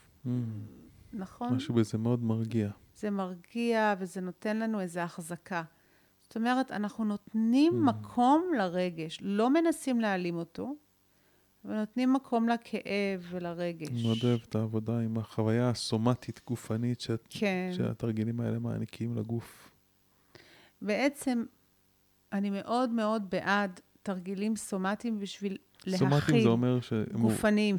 [1.14, 1.54] נכון?
[1.54, 2.70] משהו בזה מאוד מרגיע.
[2.96, 5.64] זה מרגיע וזה נותן לנו איזו החזקה.
[6.24, 7.86] זאת אומרת, אנחנו נותנים Mm.
[7.92, 10.76] מקום לרגש, לא מנסים להעלים אותו,
[11.66, 13.88] אבל נותנים מקום לכאב ולרגש.
[13.90, 17.70] אני מאוד אוהב את העבודה עם החוויה הסומטית גופנית שאת- כן.
[17.74, 19.72] שהתרגילים האלה מעניקים לגוף.
[20.82, 21.44] בעצם,
[22.34, 25.58] אני מאוד מאוד בעד תרגילים סומטיים בשביל
[25.90, 27.06] סומטיים להכיל זה אומר שהם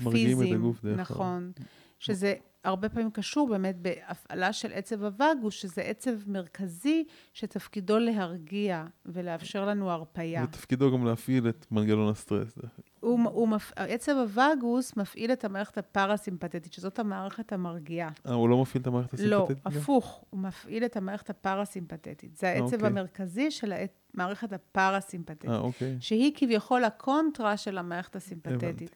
[0.04, 0.46] מרגיעים את.
[0.54, 1.52] הגוף דרך ה- נכון.
[1.98, 2.34] שזה
[2.64, 9.90] הרבה פעמים קשור באמת בהפעלה של עצב הווגוס, שזה עצב מרכזי שתפקידו להרגיע ולאפשר לנו
[9.90, 10.44] הרפייה.
[10.44, 12.58] ותפקידו גם להפעיל את מנגנון הסטרס.
[13.00, 13.72] הוא, הוא מפ...
[13.76, 18.10] עצב הווגוס מפעיל את המערכת הפרסימפטית, שזאת המערכת המרגיעה.
[18.26, 19.64] אה, הוא לא מפעיל את המערכת לא, הסימפטית?
[19.66, 19.80] גם?
[19.80, 22.36] הפוך, הוא מפעיל את המערכת הפרסימפטטית.
[22.36, 22.86] זה העצב אוקיי.
[22.86, 23.72] המרכזי של
[24.14, 25.96] המערכת הפרסימפטית, אה, אוקיי.
[26.00, 28.62] שהיא כביכול הקונטרה של המערכת הסימפטטית.
[28.62, 28.86] הבנתי.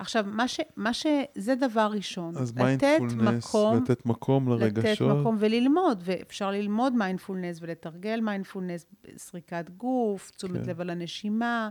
[0.00, 0.60] עכשיו, מה ש...
[0.76, 1.06] מה ש...
[1.34, 2.36] זה דבר ראשון.
[2.36, 5.16] אז לתת מיינדפולנס, מקום, לתת מקום לתת לרגשות.
[5.20, 8.86] מקום וללמוד, ואפשר ללמוד מיינדפולנס ולתרגל מיינדפולנס,
[9.16, 10.70] סריקת גוף, תשומת כן.
[10.70, 11.68] לב על הנשימה.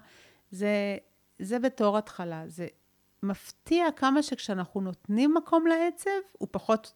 [0.52, 0.98] זה,
[1.40, 2.44] זה בתור התחלה.
[2.48, 2.68] זה
[3.24, 6.94] מפתיע כמה שכשאנחנו נותנים מקום לעצב, הוא פחות,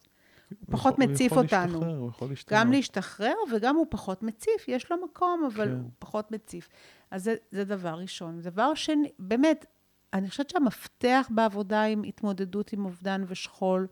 [0.50, 1.80] הוא פחות יכול- מציף הוא יכול אותנו.
[1.80, 2.60] להשתחרר, הוא יכול להשתנות.
[2.62, 5.72] גם להשתחרר וגם הוא פחות מציף, יש לו מקום, אבל כן.
[5.72, 6.70] הוא פחות מציף.
[7.12, 8.42] אז זה, זה דבר ראשון.
[8.42, 9.66] דבר שני, באמת,
[10.14, 13.88] אני חושבת שהמפתח בעבודה עם התמודדות עם אובדן ושכול,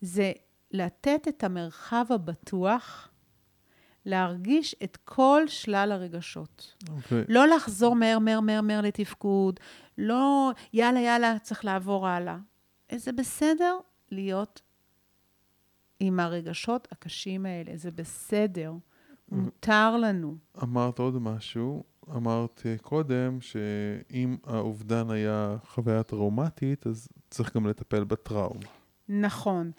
[0.00, 0.32] זה
[0.70, 3.08] לתת את המרחב הבטוח,
[4.06, 6.74] להרגיש את כל שלל הרגשות.
[6.88, 7.24] אוקיי.
[7.28, 9.60] לא לחזור מהר, מהר, מהר, מהר לתפקוד,
[9.98, 12.36] לא, יאללה, יאללה, צריך לעבור הלאה.
[12.94, 13.78] זה בסדר
[14.10, 14.62] להיות
[16.00, 18.72] עם הרגשות הקשים האלה, זה בסדר,
[19.28, 20.36] מותר לנו.
[20.62, 21.84] אמרת עוד משהו,
[22.16, 28.66] אמרת קודם שאם האובדן היה חוויה טראומטית, אז צריך גם לטפל בטראומה.
[29.08, 29.70] נכון.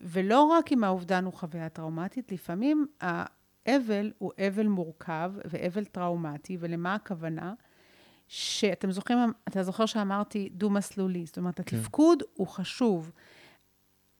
[0.00, 6.94] ולא רק אם האובדן הוא חוויה טראומטית, לפעמים האבל הוא אבל מורכב ואבל טראומטי, ולמה
[6.94, 7.54] הכוונה?
[8.28, 9.18] שאתם זוכרים,
[9.48, 11.76] אתה זוכר שאמרתי דו-מסלולי, זאת אומרת, כן.
[11.76, 13.12] התפקוד הוא חשוב.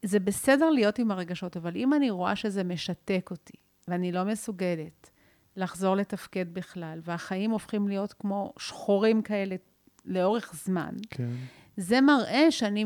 [0.03, 3.57] זה בסדר להיות עם הרגשות, אבל אם אני רואה שזה משתק אותי,
[3.89, 5.11] ואני לא מסוגלת
[5.57, 9.57] לחזור לתפקד בכלל, והחיים הופכים להיות כמו שחורים כאלה
[10.05, 11.28] לאורך זמן, כן.
[11.76, 12.84] זה מראה שאני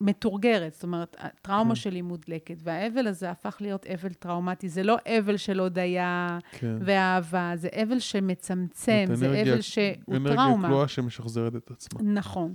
[0.00, 0.74] מתורגרת.
[0.74, 1.74] זאת אומרת, הטראומה כן.
[1.74, 4.68] שלי מודלקת, והאבל הזה הפך להיות אבל טראומטי.
[4.68, 6.76] זה לא אבל של הודיה כן.
[6.80, 9.84] ואהבה, זה אבל שמצמצם, זה אנרגיה- אבל שהוא
[10.16, 10.68] אנרגיה טראומה.
[10.68, 12.00] כלואה שמשחזרת את עצמה.
[12.02, 12.54] נכון.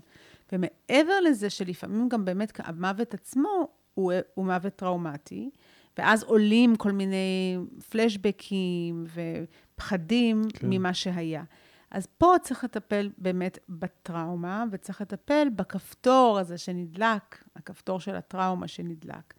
[0.52, 5.50] ומעבר לזה שלפעמים גם באמת המוות עצמו הוא, הוא מוות טראומטי,
[5.98, 7.58] ואז עולים כל מיני
[7.90, 10.68] פלשבקים ופחדים כן.
[10.70, 11.44] ממה שהיה.
[11.92, 19.34] אז פה צריך לטפל באמת בטראומה, וצריך לטפל בכפתור הזה שנדלק, הכפתור של הטראומה שנדלק.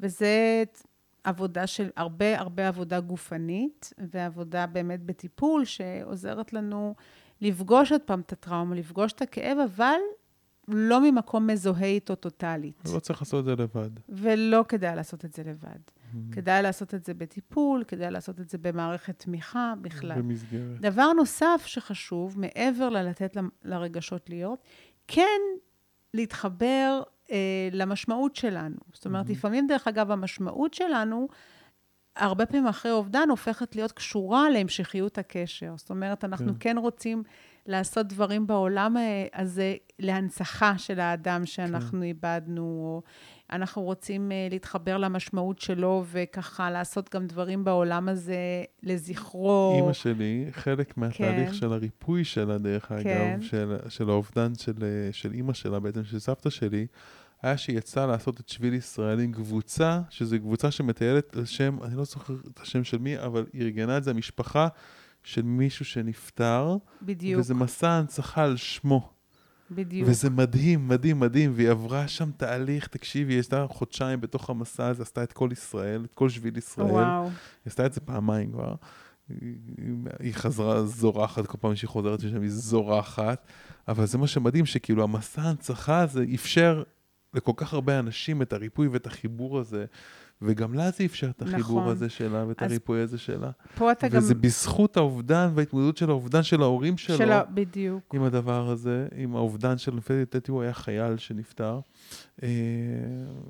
[0.00, 0.64] וזה
[1.24, 6.94] עבודה של הרבה הרבה עבודה גופנית, ועבודה באמת בטיפול שעוזרת לנו
[7.40, 9.98] לפגוש עוד פעם את הטראומה, לפגוש את הכאב, אבל
[10.72, 12.82] לא ממקום מזוהה איתו טוטאלית.
[12.94, 13.90] לא צריך לעשות את זה לבד.
[14.08, 15.78] ולא כדאי לעשות את זה לבד.
[16.32, 20.18] כדאי לעשות את זה בטיפול, כדאי לעשות את זה במערכת תמיכה בכלל.
[20.18, 20.80] במסגרת.
[20.80, 24.64] דבר נוסף שחשוב, מעבר ללתת ל- לרגשות להיות,
[25.08, 25.40] כן
[26.14, 28.76] להתחבר אה, למשמעות שלנו.
[28.92, 29.36] זאת אומרת, מהמם.
[29.36, 31.28] לפעמים, דרך אגב, המשמעות שלנו,
[32.16, 35.74] הרבה פעמים אחרי אובדן, הופכת להיות קשורה להמשכיות הקשר.
[35.76, 36.52] זאת אומרת, אנחנו.
[36.52, 37.22] כן, כן רוצים
[37.66, 42.02] לעשות דברים בעולם אה, הזה להנצחה של האדם שאנחנו כן.
[42.02, 43.02] איבדנו, או
[43.52, 49.74] אנחנו רוצים אה, להתחבר למשמעות שלו, וככה לעשות גם דברים בעולם הזה לזכרו.
[49.76, 51.54] אימא שלי, חלק מהתהליך כן.
[51.54, 52.96] של הריפוי שלה, דרך כן.
[52.96, 56.86] אגב, של, של האובדן של, אה, של אימא שלה, בעצם של סבתא שלי,
[57.42, 61.96] היה שהיא יצאה לעשות את שביל ישראל עם קבוצה, שזו קבוצה שמטיילת על שם, אני
[61.96, 64.68] לא זוכר את השם של מי, אבל היא ארגנה את זה, המשפחה
[65.24, 69.12] של מישהו שנפטר, בדיוק, וזה מסע הנצחה על שמו.
[69.70, 70.08] בדיוק.
[70.08, 75.02] וזה מדהים, מדהים, מדהים, והיא עברה שם תהליך, תקשיבי, היא עשתה חודשיים בתוך המסע הזה,
[75.02, 76.86] עשתה את כל ישראל, את כל שביל ישראל.
[76.90, 77.30] וואו, היא
[77.66, 78.74] עשתה את זה פעמיים כבר.
[79.28, 79.56] היא-
[80.18, 83.46] היא חזרה זורחת, כל פעם שהיא חוזרת לשם היא זורחת,
[83.88, 86.82] אבל זה מה שמדהים, שכאילו המסע ההנצחה הזה אפשר
[87.34, 89.84] לכל כך הרבה אנשים את הריפוי ואת החיבור הזה,
[90.42, 91.88] וגם לה זה אפשר את החיבור נכון.
[91.92, 93.50] הזה שלה ואת הריפוי הזה שלה.
[93.74, 94.18] פה אתה גם...
[94.18, 97.16] וזה בזכות האובדן וההתמודדות של האובדן של ההורים שלו.
[97.16, 98.14] של ה- בדיוק.
[98.14, 101.80] עם הדבר הזה, עם האובדן של, לפי דעתי הוא היה חייל שנפטר.
[102.42, 102.48] אה,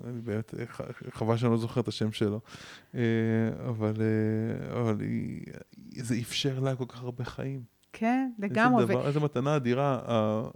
[0.05, 0.55] אני באמת,
[1.11, 2.41] חבל שאני לא זוכר את השם שלו.
[2.95, 3.01] אה,
[3.69, 5.41] אבל, אה, אבל היא,
[5.97, 7.63] זה אפשר לה כל כך הרבה חיים.
[7.93, 8.83] כן, לגמרי.
[8.83, 10.01] איזה, ו- דבר, איזה מתנה אדירה,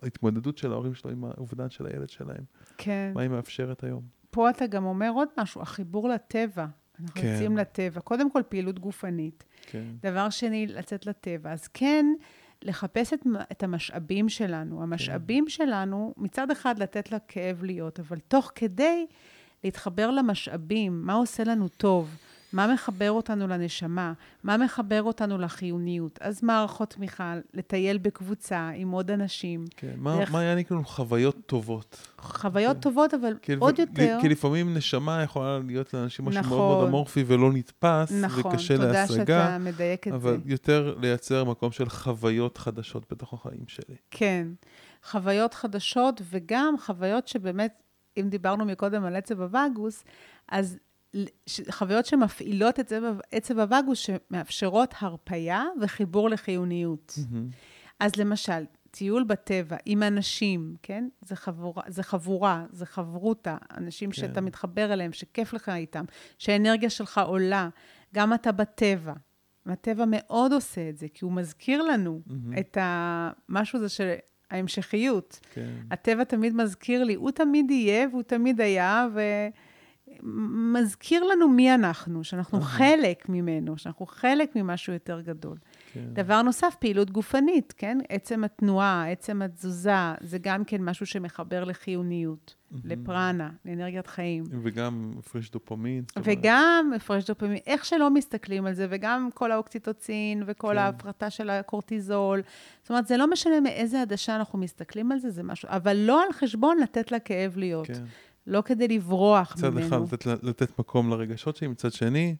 [0.02, 2.44] ההתמודדות של ההורים שלו עם האובדן של הילד שלהם.
[2.78, 3.12] כן.
[3.14, 4.02] מה היא מאפשרת היום?
[4.34, 6.66] פה אתה גם אומר עוד משהו, החיבור לטבע.
[7.00, 7.26] אנחנו כן.
[7.26, 8.00] יוצאים לטבע.
[8.00, 9.44] קודם כל, פעילות גופנית.
[9.62, 11.52] כן, דבר שני, לצאת לטבע.
[11.52, 12.06] אז כן,
[12.62, 13.20] לחפש את,
[13.52, 14.82] את המשאבים שלנו.
[14.82, 19.06] המשאבים שלנו, מצד אחד לתת לכאב להיות, אבל תוך כדי
[19.64, 22.16] להתחבר למשאבים, מה עושה לנו טוב,
[22.54, 24.12] מה מחבר אותנו לנשמה,
[24.44, 26.18] מה מחבר אותנו לחיוניות.
[26.22, 29.94] אז מערכות תמיכה, לטייל בקבוצה עם עוד אנשים, כן.
[29.96, 31.96] מה, דרך- מה יעניק לנו חוויות טובות?
[32.18, 32.80] חוויות כן.
[32.82, 34.18] טובות, אבל כי, עוד יותר...
[34.20, 36.58] כי לפעמים נשמה יכולה להיות לאנשים משהו מאוד נכון.
[36.76, 39.16] מאוד אמורפי ולא נתפס, נכון, וקשה תודה להשגה.
[39.24, 40.50] שאתה מדייק את אבל זה.
[40.50, 43.96] יותר לייצר מקום של חוויות חדשות בתוך החיים שלי.
[44.10, 44.48] כן.
[45.04, 47.82] חוויות חדשות, וגם חוויות שבאמת,
[48.16, 50.04] אם דיברנו מקודם על עצב הווגוס,
[50.48, 50.78] אז
[51.70, 52.92] חוויות שמפעילות את
[53.32, 57.18] עצב, הווגוס, שמאפשרות הרפייה וחיבור לחיוניות.
[58.00, 61.08] אז למשל, טיול בטבע עם אנשים, כן?
[61.20, 64.16] זה חבורה, זה חבורה, זה חברותה, אנשים כן.
[64.16, 66.04] שאתה מתחבר אליהם, שכיף לך איתם,
[66.38, 67.68] שהאנרגיה שלך עולה,
[68.14, 69.12] גם אתה בטבע.
[69.66, 72.58] והטבע מאוד עושה את זה, כי הוא מזכיר לנו מהמם.
[72.58, 74.14] את המשהו הזה של
[74.50, 75.40] ההמשכיות.
[75.50, 75.70] כן.
[75.90, 79.06] הטבע תמיד מזכיר לי, הוא תמיד יהיה והוא תמיד היה,
[80.22, 82.60] ומזכיר לנו מי אנחנו, שאנחנו.
[82.60, 85.56] חלק ממנו, שאנחנו חלק ממשהו יותר גדול.
[85.92, 86.04] כן.
[86.12, 87.98] דבר נוסף, פעילות גופנית, כן?
[88.08, 89.90] עצם התנועה, עצם התזוזה,
[90.20, 92.82] זה גם כן משהו שמחבר לחיוניות, מהמם.
[92.84, 94.44] לפרנה, לאנרגיית חיים.
[94.62, 96.04] וגם הפרש דופמין.
[96.22, 100.78] וגם הפרש דופמין, איך שלא מסתכלים על זה, וגם כל האוקציטוצין, וכל כן.
[100.78, 102.42] ההפרטה של הקורטיזול.
[102.82, 106.22] זאת אומרת, זה לא משנה מאיזה עדשה אנחנו מסתכלים על זה, זה משהו, אבל לא
[106.22, 107.86] על חשבון לתת לכאב להיות.
[107.86, 108.04] כן.
[108.46, 109.86] לא כדי לברוח מצד ממנו.
[109.86, 112.36] אחד לתת, לתת מקום לרגשות שלי, מצד שני,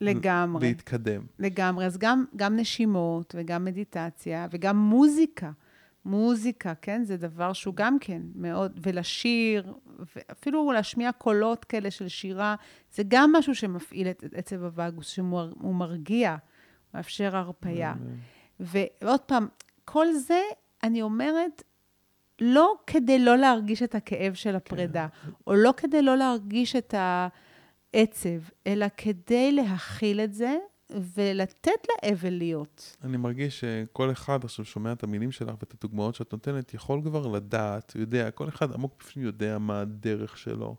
[0.00, 0.68] לגמרי.
[0.68, 1.22] להתקדם.
[1.38, 1.86] לגמרי.
[1.86, 5.50] אז גם, גם נשימות, וגם מדיטציה, וגם מוזיקה.
[6.04, 7.04] מוזיקה, כן?
[7.04, 9.74] זה דבר שהוא גם כן מאוד, ולשיר,
[10.16, 12.54] ואפילו להשמיע קולות כאלה של שירה,
[12.94, 16.36] זה גם משהו שמפעיל את עצב הווגוס, שהוא מרגיע,
[16.94, 17.94] מאפשר הרפייה.
[18.60, 19.46] ועוד פעם,
[19.84, 20.40] כל זה,
[20.82, 21.62] אני אומרת,
[22.40, 25.30] לא כדי לא להרגיש את הכאב של הפרידה, כן.
[25.46, 26.94] או לא כדי לא להרגיש את
[27.94, 30.56] העצב, אלא כדי להכיל את זה
[30.90, 32.96] ולתת לאבל להיות.
[33.04, 37.26] אני מרגיש שכל אחד עכשיו שומע את המילים שלך ואת הדוגמאות שאת נותנת, יכול כבר
[37.26, 40.76] לדעת, יודע, כל אחד עמוק בפנים יודע מה הדרך שלו.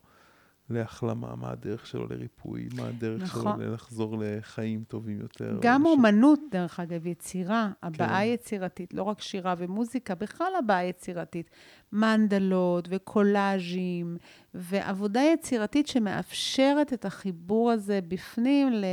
[0.72, 3.58] להחלמה, מה הדרך שלו לריפוי, מה הדרך נכון.
[3.62, 5.58] שלו לחזור לחיים טובים יותר.
[5.62, 6.52] גם אומנות, ש...
[6.52, 8.28] דרך אגב, יצירה, הבעה כן.
[8.34, 11.50] יצירתית, לא רק שירה ומוזיקה, בכלל הבעה יצירתית.
[11.94, 14.18] מנדלות וקולאז'ים,
[14.54, 18.86] ועבודה יצירתית שמאפשרת את החיבור הזה בפנים ל...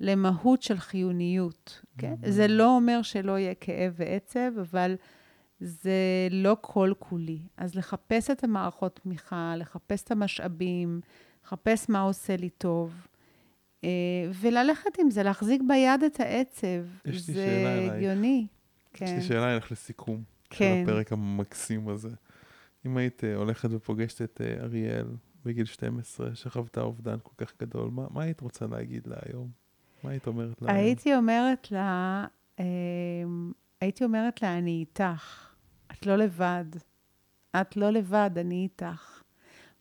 [0.00, 1.82] למהות של חיוניות.
[1.98, 2.14] כן?
[2.22, 2.30] Mm-hmm.
[2.30, 4.94] זה לא אומר שלא יהיה כאב ועצב, אבל
[5.60, 7.38] זה לא כל כולי.
[7.56, 11.00] אז לחפש את המערכות תמיכה, לחפש את המשאבים,
[11.44, 13.06] לחפש מה עושה לי טוב,
[13.84, 13.88] אה,
[14.40, 16.66] וללכת עם זה, להחזיק ביד את העצב.
[17.04, 17.90] יש לי שאלה אלייך.
[17.90, 18.46] זה הגיוני.
[18.92, 19.04] כן.
[19.04, 19.22] יש לי כן.
[19.22, 20.84] שאלה אלייך לסיכום כן.
[20.84, 22.10] של הפרק המקסים הזה.
[22.86, 25.06] אם היית אה, הולכת ופוגשת את אה, אריאל
[25.44, 29.48] בגיל 12, שחוותה אובדן כל כך גדול, מה, מה היית רוצה להגיד לה היום?
[30.04, 30.72] מה היית אומרת לה?
[30.72, 31.18] הייתי היום?
[31.18, 32.26] אומרת לה,
[33.80, 35.47] הייתי אומרת לה, אני איתך.
[35.92, 36.64] את לא לבד.
[37.60, 39.22] את לא לבד, אני איתך.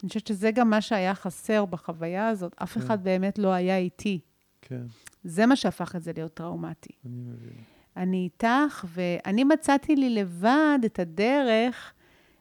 [0.04, 2.56] אני חושבת שזה גם מה שהיה חסר בחוויה הזאת.
[2.64, 2.80] אף כן.
[2.80, 4.20] אחד באמת לא היה איתי.
[4.62, 4.84] כן.
[5.24, 6.94] זה מה שהפך את זה להיות טראומטי.
[7.06, 7.64] אני מבין.
[7.98, 11.94] אני איתך, ואני מצאתי לי לבד את הדרך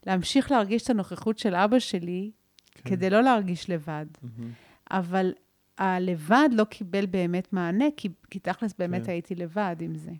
[0.07, 2.31] להמשיך להרגיש את הנוכחות של אבא שלי,
[2.73, 2.91] כן.
[2.91, 4.07] כדי לא להרגיש לבד.
[4.15, 4.43] Mm-hmm.
[4.91, 5.33] אבל
[5.79, 9.11] הלבד לא קיבל באמת מענה, כי, כי תכלס באמת כן.
[9.11, 10.13] הייתי לבד עם זה.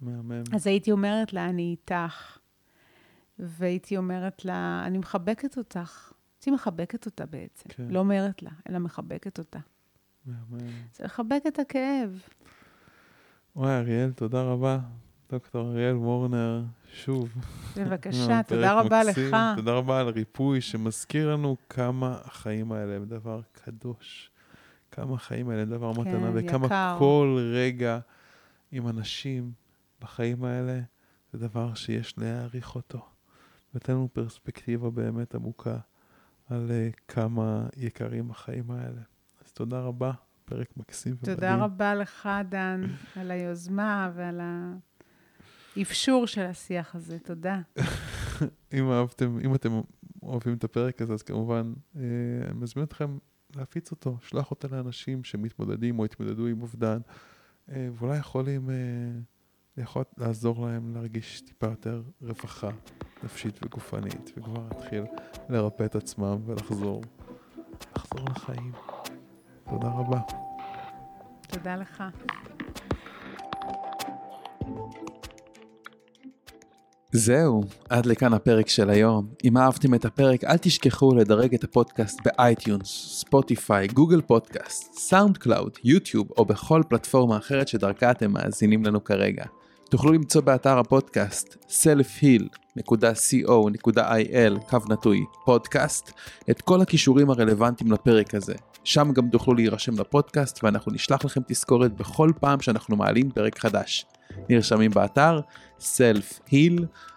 [0.00, 0.42] מהמם.
[0.52, 2.38] אז הייתי אומרת לה, אני איתך.
[3.38, 6.12] והייתי אומרת לה, אני מחבקת אותך.
[6.36, 7.68] הייתי מחבקת אותה בעצם.
[7.68, 7.86] כן.
[7.90, 9.58] לא אומרת לה, אלא מחבקת אותה.
[10.94, 12.20] זה לחבק את הכאב.
[13.56, 14.78] וואי, אריאל, תודה רבה.
[15.30, 16.62] דוקטור אריאל וורנר,
[16.92, 17.28] שוב.
[17.76, 19.28] בבקשה, תודה רבה מקסים.
[19.28, 19.36] לך.
[19.56, 24.30] תודה רבה על הריפוי שמזכיר לנו כמה החיים האלה הם דבר קדוש.
[24.90, 26.96] כמה החיים האלה הם דבר כן, מתנה, וכמה יקר.
[26.98, 27.98] כל רגע
[28.72, 29.52] עם אנשים
[30.00, 30.80] בחיים האלה
[31.32, 33.06] זה דבר שיש להעריך אותו.
[33.76, 35.78] ותן לנו פרספקטיבה באמת עמוקה
[36.48, 39.00] על uh, כמה יקרים החיים האלה.
[39.44, 40.12] אז תודה רבה,
[40.44, 41.36] פרק מקסים ומדהים.
[41.36, 42.82] תודה רבה לך, דן,
[43.16, 44.40] על היוזמה ועל
[45.76, 47.18] האפשור של השיח הזה.
[47.18, 47.60] תודה.
[48.74, 49.80] אם אהבתם, אם אתם
[50.22, 51.98] אוהבים את הפרק הזה, אז כמובן, uh,
[52.50, 53.18] אני מזמין אתכם
[53.56, 56.98] להפיץ אותו, שלח אותו לאנשים שמתמודדים או התמודדו עם אובדן,
[57.68, 58.68] אה, ואולי יכולים...
[58.68, 58.72] אה,
[59.78, 62.70] יכול לעזור להם להרגיש טיפה יותר רווחה
[63.24, 65.04] נפשית וגופנית, וכבר להתחיל
[65.48, 67.02] לרפא את עצמם ולחזור,
[67.96, 68.72] לחזור לחיים.
[69.70, 70.20] תודה רבה.
[71.48, 72.04] תודה לך.
[77.12, 79.28] זהו, עד לכאן הפרק של היום.
[79.44, 82.88] אם אהבתם את הפרק, אל תשכחו לדרג את הפודקאסט ב iTunes,
[83.20, 89.44] Spotify, Google Podcast, SoundCloud, YouTube או בכל פלטפורמה אחרת שדרכה אתם מאזינים לנו כרגע.
[89.90, 92.80] תוכלו למצוא באתר הפודקאסט selfheal.co.il
[94.70, 96.12] קו נטוי פודקאסט
[96.50, 98.54] את כל הקישורים הרלוונטיים לפרק הזה.
[98.84, 104.06] שם גם תוכלו להירשם לפודקאסט ואנחנו נשלח לכם תזכורת בכל פעם שאנחנו מעלים פרק חדש.
[104.48, 105.40] נרשמים באתר
[105.80, 107.15] selfheal.co.il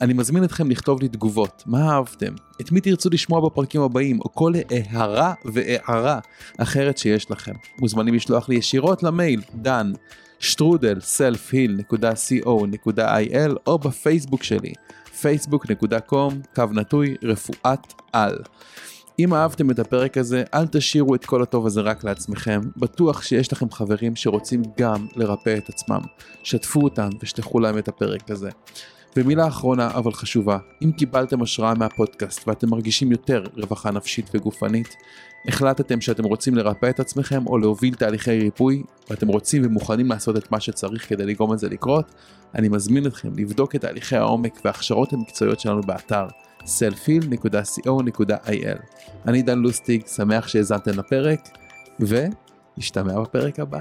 [0.00, 4.34] אני מזמין אתכם לכתוב לי תגובות, מה אהבתם, את מי תרצו לשמוע בפרקים הבאים, או
[4.34, 6.18] כל הערה והערה
[6.58, 7.52] אחרת שיש לכם.
[7.78, 9.92] מוזמנים לשלוח לי ישירות למייל, דן,
[10.38, 14.72] שטרודל, selfheal.co.il, או בפייסבוק שלי,
[15.22, 18.38] facebook.com, קו נטוי, רפואת על.
[19.24, 22.60] אם אהבתם את הפרק הזה, אל תשאירו את כל הטוב הזה רק לעצמכם.
[22.76, 26.00] בטוח שיש לכם חברים שרוצים גם לרפא את עצמם.
[26.42, 28.50] שתפו אותם ושלחו להם את הפרק הזה.
[29.16, 34.96] ומילה אחרונה אבל חשובה, אם קיבלתם השראה מהפודקאסט ואתם מרגישים יותר רווחה נפשית וגופנית,
[35.48, 40.52] החלטתם שאתם רוצים לרפא את עצמכם או להוביל תהליכי ריפוי, ואתם רוצים ומוכנים לעשות את
[40.52, 42.14] מה שצריך כדי לגרום לזה לקרות,
[42.54, 46.26] אני מזמין אתכם לבדוק את תהליכי העומק וההכשרות המקצועיות שלנו באתר
[46.64, 48.50] selfil.co.il.
[49.28, 51.48] אני דן לוסטיג, שמח שהאזנתם לפרק,
[52.00, 53.80] ונשתמע בפרק הבא.